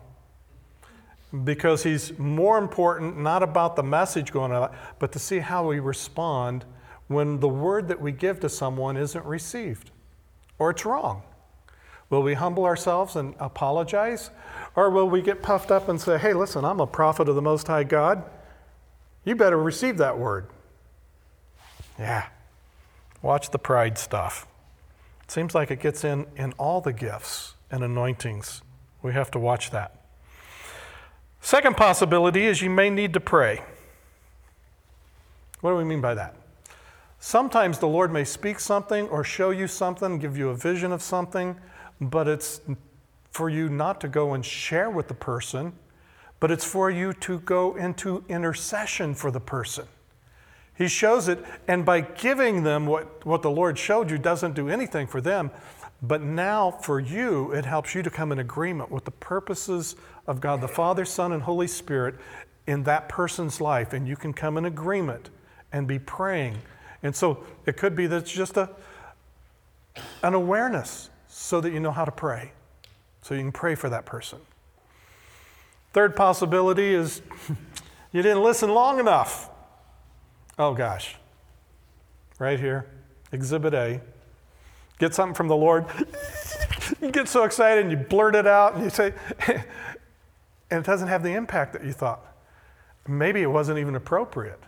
because 1.44 1.84
He's 1.84 2.18
more 2.18 2.58
important 2.58 3.16
not 3.16 3.44
about 3.44 3.76
the 3.76 3.82
message 3.84 4.32
going 4.32 4.50
out, 4.50 4.74
but 4.98 5.12
to 5.12 5.20
see 5.20 5.38
how 5.38 5.68
we 5.68 5.78
respond 5.78 6.64
when 7.06 7.38
the 7.38 7.48
word 7.48 7.86
that 7.88 8.00
we 8.00 8.10
give 8.10 8.40
to 8.40 8.48
someone 8.48 8.96
isn't 8.96 9.24
received 9.24 9.92
or 10.58 10.70
it's 10.70 10.84
wrong. 10.84 11.22
Will 12.10 12.22
we 12.22 12.34
humble 12.34 12.64
ourselves 12.64 13.14
and 13.14 13.36
apologize? 13.38 14.30
Or 14.74 14.90
will 14.90 15.08
we 15.08 15.22
get 15.22 15.42
puffed 15.42 15.70
up 15.70 15.88
and 15.88 16.00
say, 16.00 16.18
hey, 16.18 16.32
listen, 16.32 16.64
I'm 16.64 16.80
a 16.80 16.86
prophet 16.86 17.28
of 17.28 17.36
the 17.36 17.42
Most 17.42 17.68
High 17.68 17.84
God. 17.84 18.24
You 19.24 19.36
better 19.36 19.58
receive 19.62 19.98
that 19.98 20.18
word. 20.18 20.48
Yeah. 22.00 22.26
Watch 23.22 23.50
the 23.50 23.58
pride 23.58 23.96
stuff. 23.96 24.48
It 25.22 25.30
seems 25.30 25.54
like 25.54 25.70
it 25.70 25.80
gets 25.80 26.02
in 26.02 26.26
in 26.34 26.52
all 26.52 26.80
the 26.80 26.92
gifts 26.92 27.54
and 27.70 27.84
anointings. 27.84 28.62
We 29.02 29.12
have 29.12 29.30
to 29.32 29.38
watch 29.38 29.70
that. 29.70 29.94
Second 31.40 31.76
possibility 31.76 32.46
is 32.46 32.62
you 32.62 32.70
may 32.70 32.90
need 32.90 33.14
to 33.14 33.20
pray. 33.20 33.62
What 35.60 35.70
do 35.70 35.76
we 35.76 35.84
mean 35.84 36.00
by 36.00 36.14
that? 36.14 36.36
Sometimes 37.20 37.78
the 37.78 37.88
Lord 37.88 38.12
may 38.12 38.24
speak 38.24 38.60
something 38.60 39.08
or 39.08 39.24
show 39.24 39.50
you 39.50 39.66
something, 39.66 40.18
give 40.18 40.36
you 40.36 40.50
a 40.50 40.54
vision 40.54 40.92
of 40.92 41.02
something, 41.02 41.56
but 42.00 42.28
it's 42.28 42.60
for 43.30 43.50
you 43.50 43.68
not 43.68 44.00
to 44.00 44.08
go 44.08 44.34
and 44.34 44.44
share 44.44 44.90
with 44.90 45.08
the 45.08 45.14
person, 45.14 45.72
but 46.40 46.50
it's 46.50 46.64
for 46.64 46.90
you 46.90 47.12
to 47.12 47.40
go 47.40 47.74
into 47.76 48.24
intercession 48.28 49.14
for 49.14 49.30
the 49.30 49.40
person. 49.40 49.86
He 50.76 50.86
shows 50.86 51.26
it, 51.26 51.44
and 51.66 51.84
by 51.84 52.02
giving 52.02 52.62
them 52.62 52.86
what, 52.86 53.26
what 53.26 53.42
the 53.42 53.50
Lord 53.50 53.76
showed 53.76 54.12
you 54.12 54.18
doesn't 54.18 54.54
do 54.54 54.68
anything 54.68 55.08
for 55.08 55.20
them, 55.20 55.50
but 56.00 56.22
now 56.22 56.70
for 56.70 57.00
you, 57.00 57.52
it 57.52 57.64
helps 57.64 57.94
you 57.94 58.02
to 58.02 58.10
come 58.10 58.30
in 58.30 58.38
agreement 58.38 58.90
with 58.90 59.04
the 59.04 59.10
purposes 59.10 59.96
of 60.26 60.40
God 60.40 60.60
the 60.60 60.68
Father, 60.68 61.04
Son, 61.04 61.32
and 61.32 61.42
Holy 61.42 61.66
Spirit 61.66 62.14
in 62.66 62.84
that 62.84 63.08
person's 63.08 63.60
life, 63.60 63.92
and 63.92 64.06
you 64.06 64.14
can 64.14 64.32
come 64.32 64.56
in 64.56 64.64
agreement 64.64 65.30
and 65.72 65.88
be 65.88 65.98
praying. 65.98 66.58
And 67.02 67.16
so 67.16 67.44
it 67.66 67.76
could 67.76 67.96
be 67.96 68.06
that 68.06 68.16
it's 68.18 68.32
just 68.32 68.56
a, 68.56 68.70
an 70.22 70.34
awareness 70.34 71.10
so 71.26 71.60
that 71.60 71.72
you 71.72 71.80
know 71.80 71.90
how 71.90 72.04
to 72.04 72.12
pray, 72.12 72.52
so 73.22 73.34
you 73.34 73.40
can 73.40 73.52
pray 73.52 73.74
for 73.74 73.88
that 73.88 74.06
person. 74.06 74.38
Third 75.92 76.14
possibility 76.14 76.94
is 76.94 77.22
you 78.12 78.22
didn't 78.22 78.42
listen 78.42 78.70
long 78.70 79.00
enough. 79.00 79.50
Oh 80.58 80.74
gosh. 80.74 81.16
Right 82.38 82.60
here, 82.60 82.86
Exhibit 83.32 83.74
A. 83.74 84.00
Get 84.98 85.14
something 85.14 85.34
from 85.34 85.48
the 85.48 85.56
Lord. 85.56 85.86
you 87.00 87.10
get 87.10 87.28
so 87.28 87.44
excited 87.44 87.82
and 87.82 87.90
you 87.90 87.96
blurt 87.96 88.34
it 88.34 88.46
out 88.46 88.74
and 88.74 88.84
you 88.84 88.90
say, 88.90 89.14
and 89.46 89.64
it 90.70 90.84
doesn't 90.84 91.08
have 91.08 91.22
the 91.22 91.32
impact 91.32 91.72
that 91.74 91.84
you 91.84 91.92
thought. 91.92 92.24
Maybe 93.06 93.40
it 93.42 93.46
wasn't 93.50 93.78
even 93.78 93.94
appropriate. 93.94 94.60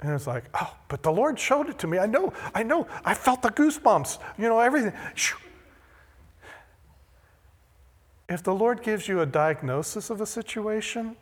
And 0.00 0.12
it's 0.12 0.26
like, 0.26 0.44
oh, 0.54 0.76
but 0.88 1.02
the 1.02 1.10
Lord 1.10 1.38
showed 1.38 1.68
it 1.68 1.78
to 1.80 1.86
me. 1.86 1.98
I 1.98 2.06
know, 2.06 2.32
I 2.54 2.62
know. 2.62 2.86
I 3.04 3.14
felt 3.14 3.42
the 3.42 3.48
goosebumps, 3.48 4.18
you 4.38 4.44
know, 4.44 4.60
everything. 4.60 4.92
If 8.28 8.42
the 8.42 8.54
Lord 8.54 8.82
gives 8.82 9.08
you 9.08 9.20
a 9.22 9.26
diagnosis 9.26 10.10
of 10.10 10.20
a 10.20 10.26
situation, 10.26 11.16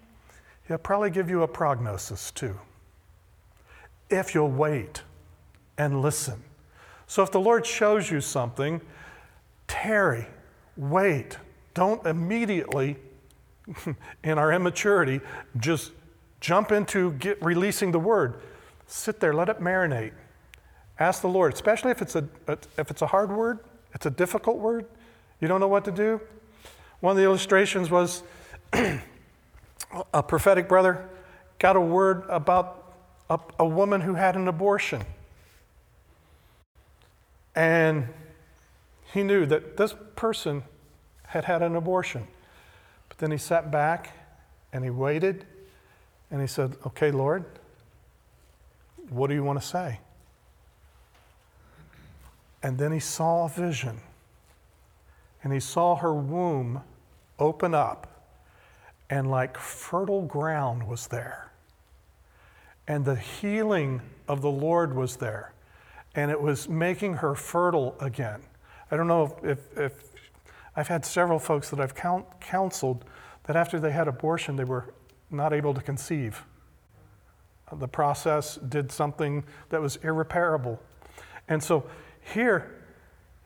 He'll 0.68 0.78
probably 0.78 1.10
give 1.10 1.30
you 1.30 1.42
a 1.42 1.48
prognosis 1.48 2.32
too. 2.32 2.58
If 4.10 4.34
you'll 4.34 4.50
wait 4.50 5.02
and 5.78 6.02
listen. 6.02 6.42
So 7.06 7.22
if 7.22 7.30
the 7.30 7.40
Lord 7.40 7.66
shows 7.66 8.10
you 8.10 8.20
something, 8.20 8.80
tarry, 9.68 10.26
wait. 10.76 11.38
Don't 11.74 12.04
immediately, 12.06 12.96
in 14.24 14.38
our 14.38 14.52
immaturity, 14.52 15.20
just 15.58 15.92
jump 16.40 16.72
into 16.72 17.12
get, 17.12 17.42
releasing 17.42 17.92
the 17.92 17.98
word. 17.98 18.40
Sit 18.86 19.20
there, 19.20 19.32
let 19.32 19.48
it 19.48 19.60
marinate. 19.60 20.12
Ask 20.98 21.20
the 21.20 21.28
Lord, 21.28 21.52
especially 21.52 21.90
if 21.90 22.00
it's 22.00 22.16
a, 22.16 22.26
if 22.78 22.90
it's 22.90 23.02
a 23.02 23.06
hard 23.06 23.30
word, 23.30 23.58
it's 23.92 24.06
a 24.06 24.10
difficult 24.10 24.58
word, 24.58 24.86
you 25.40 25.48
don't 25.48 25.60
know 25.60 25.68
what 25.68 25.84
to 25.84 25.90
do. 25.90 26.20
One 27.00 27.10
of 27.12 27.16
the 27.16 27.24
illustrations 27.24 27.90
was 27.90 28.22
a 28.72 30.22
prophetic 30.22 30.68
brother 30.68 31.08
got 31.58 31.76
a 31.76 31.80
word 31.80 32.24
about 32.28 32.94
a, 33.28 33.38
a 33.58 33.66
woman 33.66 34.00
who 34.00 34.14
had 34.14 34.36
an 34.36 34.48
abortion. 34.48 35.04
And 37.56 38.08
he 39.12 39.22
knew 39.22 39.46
that 39.46 39.76
this 39.76 39.94
person 40.14 40.62
had 41.26 41.46
had 41.46 41.62
an 41.62 41.74
abortion. 41.74 42.28
But 43.08 43.18
then 43.18 43.32
he 43.32 43.38
sat 43.38 43.70
back 43.70 44.12
and 44.72 44.84
he 44.84 44.90
waited 44.90 45.44
and 46.30 46.40
he 46.40 46.46
said, 46.46 46.76
Okay, 46.86 47.10
Lord, 47.10 47.44
what 49.08 49.28
do 49.28 49.34
you 49.34 49.42
want 49.42 49.60
to 49.60 49.66
say? 49.66 50.00
And 52.62 52.78
then 52.78 52.92
he 52.92 53.00
saw 53.00 53.46
a 53.46 53.48
vision. 53.48 54.00
And 55.42 55.52
he 55.52 55.60
saw 55.60 55.94
her 55.96 56.12
womb 56.12 56.82
open 57.38 57.74
up, 57.74 58.08
and 59.08 59.30
like 59.30 59.56
fertile 59.56 60.22
ground 60.22 60.88
was 60.88 61.06
there. 61.06 61.52
And 62.88 63.04
the 63.04 63.14
healing 63.14 64.00
of 64.26 64.42
the 64.42 64.50
Lord 64.50 64.94
was 64.94 65.16
there. 65.16 65.52
And 66.16 66.30
it 66.30 66.40
was 66.40 66.68
making 66.68 67.14
her 67.14 67.36
fertile 67.36 67.94
again. 68.00 68.40
I 68.90 68.96
don't 68.96 69.06
know 69.06 69.36
if, 69.42 69.44
if, 69.44 69.78
if 69.78 70.10
I've 70.74 70.88
had 70.88 71.04
several 71.04 71.38
folks 71.38 71.70
that 71.70 71.80
I've 71.80 71.94
counseled 72.40 73.04
that 73.44 73.54
after 73.54 73.78
they 73.78 73.92
had 73.92 74.08
abortion, 74.08 74.56
they 74.56 74.64
were 74.64 74.92
not 75.30 75.52
able 75.52 75.74
to 75.74 75.80
conceive 75.80 76.44
the 77.72 77.88
process 77.88 78.56
did 78.56 78.92
something 78.92 79.44
that 79.70 79.80
was 79.80 79.96
irreparable. 79.96 80.80
And 81.48 81.62
so 81.62 81.84
here, 82.20 82.84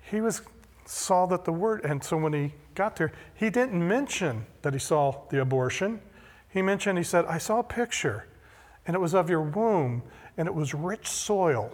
he 0.02 0.20
was 0.20 0.42
saw 0.86 1.26
that 1.26 1.44
the 1.44 1.52
word, 1.52 1.84
and 1.84 2.02
so 2.02 2.16
when 2.16 2.32
he 2.32 2.52
got 2.74 2.96
there, 2.96 3.12
he 3.34 3.48
didn't 3.48 3.86
mention 3.86 4.46
that 4.62 4.72
he 4.72 4.78
saw 4.78 5.14
the 5.30 5.40
abortion. 5.40 6.00
He 6.48 6.62
mentioned, 6.62 6.98
he 6.98 7.04
said, 7.04 7.24
I 7.26 7.38
saw 7.38 7.60
a 7.60 7.64
picture, 7.64 8.26
and 8.86 8.96
it 8.96 8.98
was 8.98 9.14
of 9.14 9.30
your 9.30 9.42
womb, 9.42 10.02
and 10.36 10.48
it 10.48 10.54
was 10.54 10.74
rich 10.74 11.06
soil. 11.06 11.70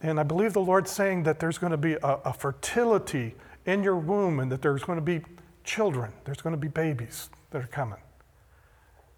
And 0.00 0.20
I 0.20 0.22
believe 0.22 0.52
the 0.52 0.60
Lord's 0.60 0.90
saying 0.90 1.24
that 1.24 1.40
there's 1.40 1.58
going 1.58 1.72
to 1.72 1.76
be 1.76 1.94
a, 1.94 2.18
a 2.24 2.32
fertility 2.32 3.34
in 3.66 3.82
your 3.82 3.96
womb, 3.96 4.40
and 4.40 4.50
that 4.50 4.62
there's 4.62 4.84
going 4.84 4.98
to 4.98 5.04
be 5.04 5.20
children, 5.64 6.12
there's 6.24 6.40
going 6.40 6.54
to 6.54 6.60
be 6.60 6.68
babies 6.68 7.28
that 7.50 7.62
are 7.62 7.66
coming. 7.66 7.98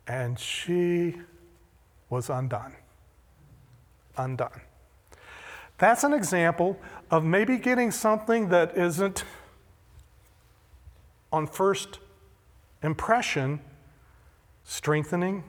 And 0.07 0.38
she 0.38 1.16
was 2.09 2.31
undone. 2.31 2.75
Undone. 4.16 4.61
That's 5.79 6.03
an 6.03 6.12
example 6.12 6.79
of 7.11 7.25
maybe 7.25 7.57
getting 7.57 7.90
something 7.90 8.49
that 8.49 8.77
isn't 8.77 9.25
on 11.33 11.47
first 11.47 12.01
impression 12.83 13.61
strengthening, 14.64 15.43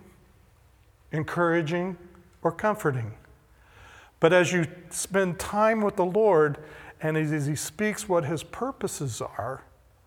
encouraging, 1.12 1.98
or 2.42 2.52
comforting. 2.52 3.14
But 4.22 4.32
as 4.32 4.54
you 4.54 4.68
spend 4.92 5.40
time 5.40 5.82
with 5.82 5.98
the 5.98 6.06
Lord 6.06 6.60
and 7.02 7.18
as 7.18 7.48
He 7.48 7.56
speaks 7.58 8.08
what 8.08 8.24
His 8.24 8.44
purposes 8.44 9.20
are, 9.20 9.64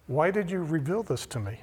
why 0.07 0.31
did 0.31 0.50
you 0.50 0.61
reveal 0.61 1.03
this 1.03 1.27
to 1.27 1.40
me? 1.40 1.61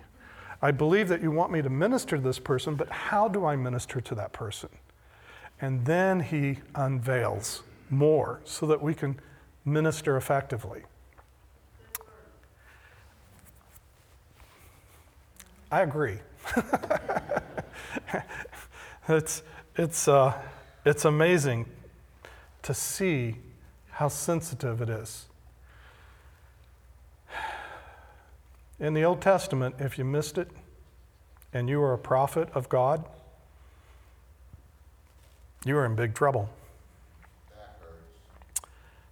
I 0.62 0.70
believe 0.72 1.08
that 1.08 1.24
you 1.24 1.32
want 1.32 1.52
me 1.52 1.62
to 1.64 1.70
minister 1.70 2.18
to 2.18 2.22
this 2.22 2.38
person, 2.38 2.76
but 2.76 2.90
how 2.90 3.28
do 3.28 3.46
I 3.46 3.56
minister 3.56 4.00
to 4.02 4.16
that 4.16 4.32
person? 4.32 4.70
And 5.60 5.86
then 5.86 6.20
he 6.20 6.60
unveils 6.76 7.64
more 7.90 8.42
so 8.44 8.66
that 8.68 8.82
we 8.82 8.94
can 8.94 9.20
minister 9.64 10.18
effectively. 10.18 10.82
I 15.72 15.82
agree. 15.82 16.20
it's, 19.08 19.44
it's, 19.78 20.08
uh, 20.08 20.34
it's 20.84 21.06
amazing 21.06 21.66
to 22.64 22.74
see 22.74 23.36
how 23.92 24.08
sensitive 24.08 24.82
it 24.82 24.90
is. 24.90 25.26
In 28.80 28.94
the 28.94 29.04
Old 29.04 29.22
Testament, 29.22 29.76
if 29.80 29.98
you 29.98 30.06
missed 30.06 30.38
it 30.38 30.50
and 31.54 31.70
you 31.70 31.80
were 31.80 31.94
a 31.94 32.00
prophet 32.00 32.50
of 32.54 32.68
God, 32.70 33.06
you 35.66 35.76
were 35.76 35.86
in 35.86 35.96
big 35.96 36.16
trouble. 36.16 36.50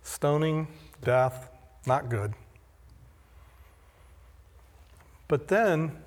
Stoning, 0.02 0.68
death, 1.04 1.50
not 1.86 2.10
good. 2.10 2.34
But 5.28 5.50
then 5.50 5.98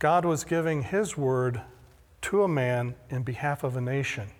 God 0.00 0.24
was 0.24 0.42
giving 0.42 0.82
his 0.82 1.16
word 1.16 1.60
to 2.22 2.42
a 2.42 2.48
man 2.48 2.96
in 3.08 3.22
behalf 3.22 3.62
of 3.62 3.76
a 3.76 3.80
nation. 3.80 4.30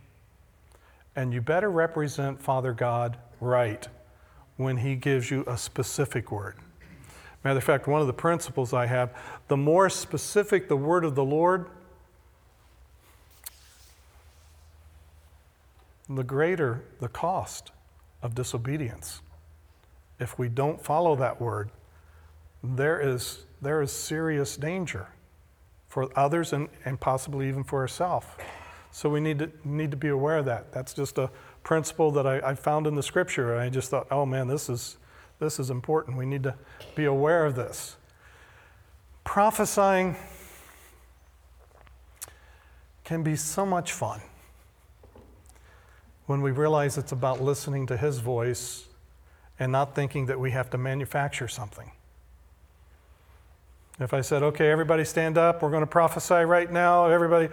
And 1.17 1.33
you 1.33 1.41
better 1.41 1.71
represent 1.71 2.41
Father 2.41 2.73
God 2.73 3.17
right 3.41 3.89
when 4.57 4.77
he 4.77 4.95
gives 4.95 5.31
you 5.31 5.45
a 5.47 5.57
specific 5.57 6.31
word. 6.31 6.57
Matter 7.43 7.59
of 7.59 7.65
fact, 7.65 7.87
one 7.87 8.01
of 8.01 8.07
the 8.07 8.13
principles 8.13 8.73
I 8.73 8.87
have 8.87 9.17
the 9.49 9.57
more 9.57 9.89
specific 9.89 10.69
the 10.69 10.77
word 10.77 11.05
of 11.05 11.15
the 11.15 11.25
Lord, 11.25 11.67
the 16.09 16.25
greater 16.25 16.85
the 17.01 17.09
cost 17.09 17.73
of 18.23 18.35
disobedience. 18.35 19.23
If 20.19 20.39
we 20.39 20.49
don't 20.49 20.83
follow 20.83 21.17
that 21.17 21.41
word, 21.41 21.71
there 22.63 23.01
is, 23.01 23.45
there 23.63 23.81
is 23.81 23.93
serious 23.93 24.57
danger 24.57 25.09
for 25.89 26.11
others 26.19 26.53
and, 26.53 26.69
and 26.85 26.99
possibly 26.99 27.49
even 27.49 27.65
for 27.65 27.81
ourselves. 27.81 28.27
So 28.97 29.11
we 29.11 29.21
need 29.21 29.41
to, 29.41 29.51
need 29.63 29.91
to 29.91 29.97
be 29.99 30.09
aware 30.09 30.39
of 30.39 30.47
that. 30.47 30.73
That's 30.73 30.95
just 30.95 31.19
a 31.19 31.29
principle 31.63 32.11
that 32.13 32.27
I, 32.27 32.39
I 32.39 32.55
found 32.55 32.87
in 32.87 32.95
the 32.95 33.03
scripture. 33.03 33.53
And 33.53 33.61
I 33.61 33.69
just 33.69 33.91
thought, 33.91 34.07
oh 34.11 34.25
man, 34.25 34.49
this 34.49 34.71
is, 34.71 34.97
This 35.39 35.59
is 35.59 35.71
important. 35.71 36.17
We 36.17 36.27
need 36.27 36.43
to 36.45 36.55
be 36.95 37.05
aware 37.05 37.45
of 37.45 37.57
this. 37.57 37.97
Prophesying 39.25 40.17
can 43.05 43.23
be 43.23 43.37
so 43.37 43.67
much 43.67 43.93
fun 43.93 44.21
when 46.27 46.41
we 46.41 46.51
realize 46.51 46.97
it's 46.97 47.13
about 47.13 47.43
listening 47.43 47.87
to 47.89 47.97
His 47.97 48.19
voice 48.19 48.87
and 49.59 49.71
not 49.71 49.95
thinking 49.95 50.27
that 50.27 50.41
we 50.41 50.53
have 50.53 50.71
to 50.71 50.79
manufacture 50.79 51.49
something. 51.49 51.93
If 53.99 54.13
I 54.13 54.21
said, 54.21 54.43
okay, 54.43 54.71
everybody 54.71 55.05
stand 55.05 55.39
up, 55.39 55.63
we're 55.63 55.71
going 55.71 55.83
to 55.83 55.87
prophesy 55.87 56.45
right 56.45 56.71
now, 56.71 57.07
everybody, 57.07 57.49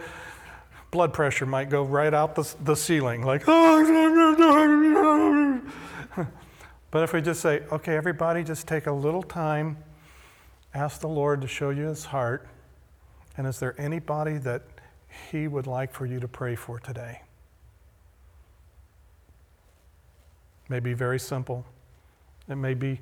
blood 0.94 1.12
pressure 1.12 1.44
might 1.44 1.68
go 1.68 1.82
right 1.82 2.14
out 2.14 2.36
the, 2.36 2.54
the 2.62 2.76
ceiling, 2.76 3.22
like, 3.24 3.42
oh, 3.48 3.82
but 6.92 7.02
if 7.02 7.12
we 7.12 7.20
just 7.20 7.40
say, 7.40 7.62
okay, 7.72 7.96
everybody, 7.96 8.44
just 8.44 8.68
take 8.68 8.86
a 8.86 8.92
little 8.92 9.24
time, 9.24 9.76
ask 10.72 11.00
the 11.00 11.08
Lord 11.08 11.40
to 11.40 11.48
show 11.48 11.70
you 11.70 11.86
his 11.86 12.04
heart, 12.04 12.46
and 13.36 13.44
is 13.44 13.58
there 13.58 13.74
anybody 13.76 14.38
that 14.38 14.62
he 15.32 15.48
would 15.48 15.66
like 15.66 15.92
for 15.92 16.06
you 16.06 16.20
to 16.20 16.28
pray 16.28 16.54
for 16.54 16.78
today? 16.78 17.22
Maybe 20.68 20.92
very 20.92 21.18
simple. 21.18 21.66
It 22.48 22.54
may 22.54 22.74
be 22.74 23.00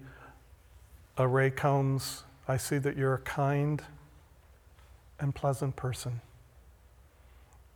a 1.19 1.29
Ray 1.29 1.51
Combs 1.51 2.25
I 2.49 2.57
see 2.57 2.79
that 2.79 2.97
you're 2.97 3.15
a 3.15 3.19
kind 3.19 3.83
and 5.21 5.35
pleasant 5.35 5.77
person. 5.77 6.23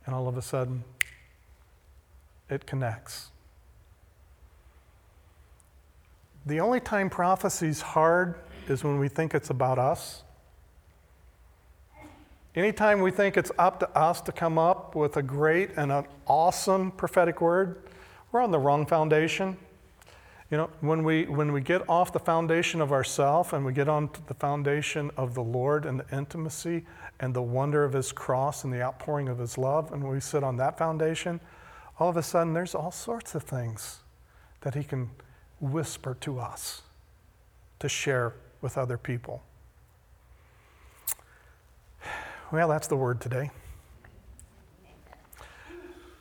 And 0.07 0.15
all 0.15 0.27
of 0.27 0.37
a 0.37 0.41
sudden, 0.41 0.85
it 2.49 2.65
connects. 2.65 3.29
The 6.45 6.61
only 6.61 6.79
time 6.79 7.09
prophecy's 7.09 7.81
hard 7.81 8.35
is 8.69 8.85
when 8.85 8.99
we 8.99 9.09
think 9.09 9.35
it's 9.35 9.49
about 9.49 9.77
us. 9.77 10.23
Anytime 12.55 13.01
we 13.01 13.11
think 13.11 13.35
it's 13.35 13.51
up 13.59 13.81
to 13.81 13.89
us 13.89 14.21
to 14.21 14.31
come 14.31 14.57
up 14.57 14.95
with 14.95 15.17
a 15.17 15.21
great 15.21 15.71
and 15.75 15.91
an 15.91 16.05
awesome 16.25 16.89
prophetic 16.91 17.41
word, 17.41 17.83
we're 18.31 18.41
on 18.41 18.51
the 18.51 18.59
wrong 18.59 18.85
foundation. 18.85 19.57
You 20.49 20.55
know, 20.55 20.69
when 20.79 21.03
we, 21.03 21.25
when 21.25 21.51
we 21.51 21.59
get 21.59 21.87
off 21.89 22.13
the 22.13 22.19
foundation 22.19 22.79
of 22.79 22.93
ourself 22.93 23.51
and 23.51 23.65
we 23.65 23.73
get 23.73 23.89
onto 23.89 24.21
the 24.27 24.33
foundation 24.33 25.11
of 25.17 25.33
the 25.33 25.43
Lord 25.43 25.85
and 25.85 25.99
the 25.99 26.17
intimacy 26.17 26.85
and 27.19 27.33
the 27.33 27.41
wonder 27.41 27.83
of 27.83 27.93
His 27.93 28.11
cross 28.11 28.63
and 28.63 28.71
the 28.71 28.81
outpouring 28.81 29.27
of 29.27 29.39
His 29.39 29.57
love, 29.57 29.91
and 29.91 30.07
we 30.07 30.19
sit 30.19 30.43
on 30.43 30.57
that 30.57 30.77
foundation, 30.77 31.39
all 31.99 32.09
of 32.09 32.17
a 32.17 32.23
sudden 32.23 32.53
there's 32.53 32.75
all 32.75 32.91
sorts 32.91 33.35
of 33.35 33.43
things 33.43 33.99
that 34.61 34.75
He 34.75 34.83
can 34.83 35.09
whisper 35.59 36.15
to 36.21 36.39
us 36.39 36.83
to 37.79 37.89
share 37.89 38.33
with 38.61 38.77
other 38.77 38.97
people. 38.97 39.43
Well, 42.51 42.69
that's 42.69 42.87
the 42.87 42.95
word 42.95 43.19
today. 43.19 43.51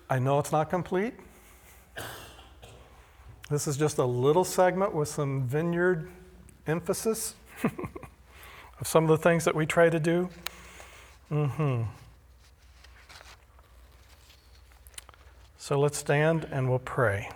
I 0.09 0.19
know 0.19 0.39
it's 0.39 0.53
not 0.53 0.71
complete. 0.71 1.15
This 3.49 3.69
is 3.69 3.77
just 3.77 3.99
a 3.99 4.05
little 4.05 4.45
segment 4.45 4.93
with 4.93 5.09
some 5.09 5.47
vineyard 5.47 6.11
emphasis 6.67 7.35
of 7.65 8.87
some 8.87 9.05
of 9.05 9.11
the 9.11 9.19
things 9.19 9.45
that 9.45 9.55
we 9.55 9.67
try 9.67 9.89
to 9.89 10.01
do. 10.01 10.29
Mm-hmm. 11.31 11.83
So 15.59 15.81
let's 15.81 15.99
stand 15.99 16.47
and 16.53 16.69
we'll 16.71 16.79
pray. 16.79 17.29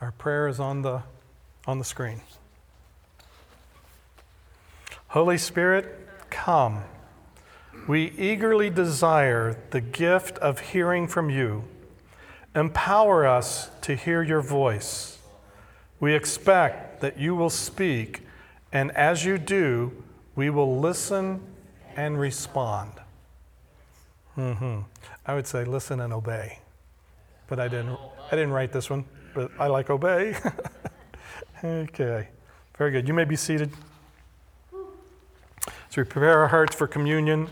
Our 0.00 0.12
prayer 0.12 0.46
is 0.46 0.60
on 0.60 0.82
the, 0.82 1.02
on 1.66 1.80
the 1.80 1.84
screen. 1.84 2.20
Holy 5.08 5.38
Spirit, 5.38 6.06
come. 6.30 6.84
We 7.86 8.10
eagerly 8.18 8.70
desire 8.70 9.56
the 9.70 9.80
gift 9.80 10.38
of 10.38 10.60
hearing 10.60 11.06
from 11.08 11.30
you. 11.30 11.64
Empower 12.54 13.26
us 13.26 13.70
to 13.82 13.94
hear 13.94 14.22
your 14.22 14.40
voice. 14.40 15.18
We 16.00 16.14
expect 16.14 17.00
that 17.00 17.18
you 17.18 17.34
will 17.34 17.50
speak, 17.50 18.22
and 18.72 18.90
as 18.92 19.24
you 19.24 19.38
do, 19.38 19.92
we 20.34 20.50
will 20.50 20.78
listen 20.78 21.40
and 21.96 22.20
respond. 22.20 22.92
Mm-hmm. 24.36 24.80
I 25.26 25.34
would 25.34 25.46
say 25.46 25.64
listen 25.64 26.00
and 26.00 26.12
obey, 26.12 26.60
but 27.48 27.58
I 27.58 27.68
didn't. 27.68 27.98
I 28.26 28.30
didn't 28.32 28.52
write 28.52 28.72
this 28.72 28.90
one 28.90 29.04
but 29.38 29.52
I 29.58 29.68
like 29.68 29.88
obey. 29.88 30.34
okay, 31.64 32.28
very 32.76 32.90
good. 32.90 33.06
You 33.06 33.14
may 33.14 33.24
be 33.24 33.36
seated. 33.36 33.70
As 35.90 35.96
we 35.96 36.04
prepare 36.04 36.40
our 36.40 36.48
hearts 36.48 36.76
for 36.76 36.86
communion, 36.86 37.48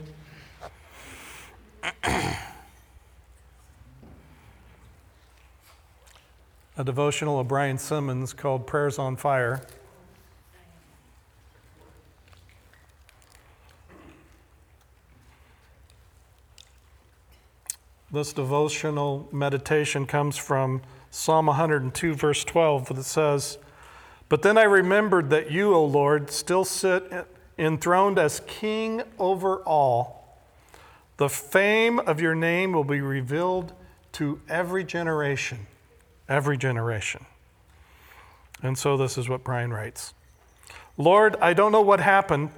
a 6.76 6.84
devotional 6.84 7.40
of 7.40 7.48
Brian 7.48 7.78
Simmons 7.78 8.34
called 8.34 8.66
Prayers 8.66 8.98
on 8.98 9.16
Fire. 9.16 9.62
This 18.12 18.34
devotional 18.34 19.30
meditation 19.32 20.04
comes 20.04 20.36
from 20.36 20.82
Psalm 21.10 21.46
102, 21.46 22.12
verse 22.12 22.44
12, 22.44 22.94
that 22.96 23.04
says, 23.04 23.56
But 24.28 24.42
then 24.42 24.58
I 24.58 24.64
remembered 24.64 25.30
that 25.30 25.50
you, 25.50 25.72
O 25.72 25.82
Lord, 25.82 26.30
still 26.30 26.66
sit 26.66 27.10
enthroned 27.58 28.18
as 28.18 28.40
king 28.46 29.02
over 29.18 29.58
all. 29.60 30.38
The 31.16 31.28
fame 31.28 31.98
of 32.00 32.20
your 32.20 32.34
name 32.34 32.72
will 32.72 32.84
be 32.84 33.00
revealed 33.00 33.72
to 34.12 34.40
every 34.48 34.84
generation. 34.84 35.66
Every 36.28 36.58
generation. 36.58 37.24
And 38.62 38.76
so 38.76 38.96
this 38.96 39.16
is 39.16 39.28
what 39.28 39.44
Brian 39.44 39.72
writes 39.72 40.14
Lord, 40.96 41.36
I 41.40 41.52
don't 41.52 41.72
know 41.72 41.82
what 41.82 42.00
happened. 42.00 42.50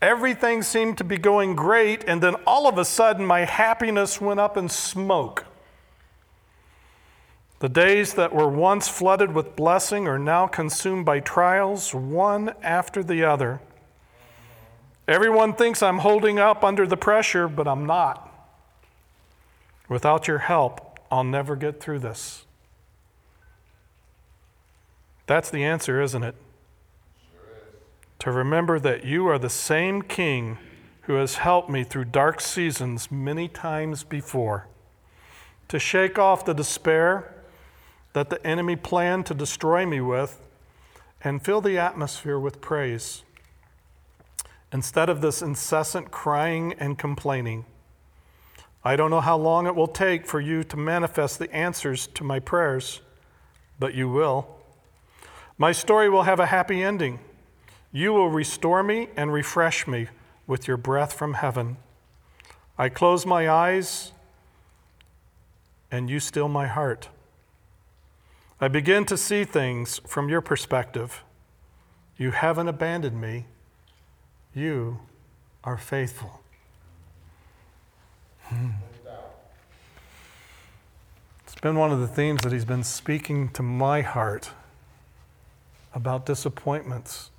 Everything 0.00 0.62
seemed 0.62 0.98
to 0.98 1.04
be 1.04 1.16
going 1.16 1.54
great, 1.54 2.02
and 2.08 2.20
then 2.20 2.34
all 2.46 2.66
of 2.66 2.76
a 2.76 2.84
sudden 2.84 3.24
my 3.24 3.44
happiness 3.44 4.20
went 4.20 4.40
up 4.40 4.56
in 4.56 4.68
smoke. 4.68 5.46
The 7.60 7.68
days 7.68 8.14
that 8.14 8.34
were 8.34 8.48
once 8.48 8.88
flooded 8.88 9.32
with 9.32 9.54
blessing 9.54 10.08
are 10.08 10.18
now 10.18 10.48
consumed 10.48 11.04
by 11.04 11.20
trials, 11.20 11.94
one 11.94 12.54
after 12.62 13.04
the 13.04 13.22
other. 13.22 13.60
Everyone 15.12 15.52
thinks 15.52 15.82
I'm 15.82 15.98
holding 15.98 16.38
up 16.38 16.64
under 16.64 16.86
the 16.86 16.96
pressure, 16.96 17.46
but 17.46 17.68
I'm 17.68 17.84
not. 17.84 18.32
Without 19.86 20.26
your 20.26 20.38
help, 20.38 21.00
I'll 21.10 21.22
never 21.22 21.54
get 21.54 21.80
through 21.80 21.98
this. 21.98 22.46
That's 25.26 25.50
the 25.50 25.64
answer, 25.64 26.00
isn't 26.00 26.22
it? 26.22 26.34
Sure 27.30 27.42
is. 27.58 27.74
To 28.20 28.30
remember 28.30 28.78
that 28.80 29.04
you 29.04 29.26
are 29.26 29.38
the 29.38 29.50
same 29.50 30.00
King 30.00 30.56
who 31.02 31.16
has 31.16 31.34
helped 31.34 31.68
me 31.68 31.84
through 31.84 32.06
dark 32.06 32.40
seasons 32.40 33.12
many 33.12 33.48
times 33.48 34.04
before. 34.04 34.66
To 35.68 35.78
shake 35.78 36.18
off 36.18 36.46
the 36.46 36.54
despair 36.54 37.34
that 38.14 38.30
the 38.30 38.44
enemy 38.46 38.76
planned 38.76 39.26
to 39.26 39.34
destroy 39.34 39.84
me 39.84 40.00
with 40.00 40.40
and 41.22 41.44
fill 41.44 41.60
the 41.60 41.76
atmosphere 41.76 42.38
with 42.38 42.62
praise. 42.62 43.24
Instead 44.72 45.10
of 45.10 45.20
this 45.20 45.42
incessant 45.42 46.10
crying 46.10 46.72
and 46.78 46.98
complaining, 46.98 47.66
I 48.82 48.96
don't 48.96 49.10
know 49.10 49.20
how 49.20 49.36
long 49.36 49.66
it 49.66 49.76
will 49.76 49.86
take 49.86 50.26
for 50.26 50.40
you 50.40 50.64
to 50.64 50.76
manifest 50.76 51.38
the 51.38 51.54
answers 51.54 52.06
to 52.08 52.24
my 52.24 52.40
prayers, 52.40 53.00
but 53.78 53.94
you 53.94 54.08
will. 54.08 54.48
My 55.58 55.72
story 55.72 56.08
will 56.08 56.22
have 56.22 56.40
a 56.40 56.46
happy 56.46 56.82
ending. 56.82 57.20
You 57.92 58.12
will 58.14 58.30
restore 58.30 58.82
me 58.82 59.08
and 59.16 59.32
refresh 59.32 59.86
me 59.86 60.08
with 60.46 60.66
your 60.66 60.78
breath 60.78 61.12
from 61.12 61.34
heaven. 61.34 61.76
I 62.78 62.88
close 62.88 63.26
my 63.26 63.48
eyes, 63.48 64.12
and 65.90 66.08
you 66.08 66.18
still 66.18 66.48
my 66.48 66.66
heart. 66.66 67.10
I 68.58 68.68
begin 68.68 69.04
to 69.04 69.16
see 69.18 69.44
things 69.44 70.00
from 70.06 70.30
your 70.30 70.40
perspective. 70.40 71.22
You 72.16 72.30
haven't 72.30 72.68
abandoned 72.68 73.20
me. 73.20 73.44
You 74.54 74.98
are 75.64 75.78
faithful. 75.78 76.42
Hmm. 78.44 78.70
Let's 81.40 81.60
been 81.60 81.78
one 81.78 81.92
of 81.92 82.00
the 82.00 82.08
themes 82.08 82.42
that 82.42 82.52
he's 82.52 82.64
been 82.64 82.82
speaking 82.82 83.48
to 83.50 83.62
my 83.62 84.02
heart 84.02 84.50
about 85.94 86.26
disappointments. 86.26 87.30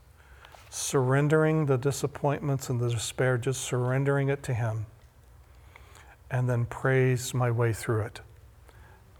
Surrendering 0.69 1.67
the 1.67 1.77
disappointments 1.77 2.69
and 2.69 2.79
the 2.79 2.89
despair, 2.89 3.37
just 3.37 3.61
surrendering 3.61 4.29
it 4.29 4.41
to 4.43 4.53
him, 4.53 4.87
and 6.31 6.49
then 6.49 6.65
praise 6.65 7.33
my 7.33 7.51
way 7.51 7.73
through 7.73 8.01
it. 8.01 8.21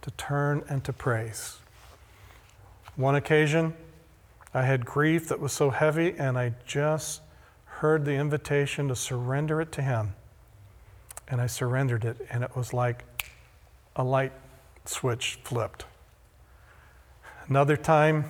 To 0.02 0.12
turn 0.12 0.64
and 0.68 0.84
to 0.84 0.94
praise. 0.94 1.58
One 2.96 3.16
occasion, 3.16 3.76
I 4.54 4.64
had 4.64 4.86
grief 4.86 5.28
that 5.28 5.40
was 5.40 5.54
so 5.54 5.70
heavy, 5.70 6.16
and 6.18 6.38
I 6.38 6.54
just 6.66 7.22
heard 7.84 8.06
the 8.06 8.14
invitation 8.14 8.88
to 8.88 8.96
surrender 8.96 9.60
it 9.60 9.70
to 9.70 9.82
Him. 9.82 10.16
And 11.28 11.42
I 11.42 11.48
surrendered 11.48 12.06
it, 12.06 12.16
and 12.30 12.42
it 12.42 12.56
was 12.56 12.72
like 12.72 13.04
a 13.98 14.06
light 14.06 14.32
switch 14.86 15.38
flipped. 15.44 15.84
Another 17.50 17.76
time, 17.76 18.24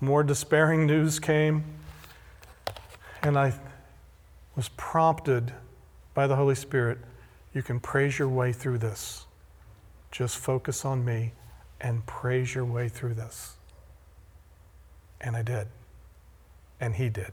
more 0.00 0.22
despairing 0.22 0.86
news 0.86 1.20
came, 1.20 1.64
and 3.22 3.38
I 3.38 3.52
was 4.56 4.70
prompted 4.70 5.52
by 6.14 6.26
the 6.26 6.36
Holy 6.36 6.54
Spirit 6.54 6.96
you 7.52 7.62
can 7.62 7.78
praise 7.78 8.18
your 8.18 8.30
way 8.30 8.54
through 8.54 8.78
this. 8.78 9.26
Just 10.10 10.38
focus 10.38 10.86
on 10.86 11.04
me 11.04 11.32
and 11.78 12.06
praise 12.06 12.54
your 12.54 12.64
way 12.64 12.88
through 12.88 13.14
this. 13.14 13.56
And 15.20 15.36
I 15.36 15.42
did. 15.42 15.66
And 16.80 16.94
he 16.94 17.10
did. 17.10 17.32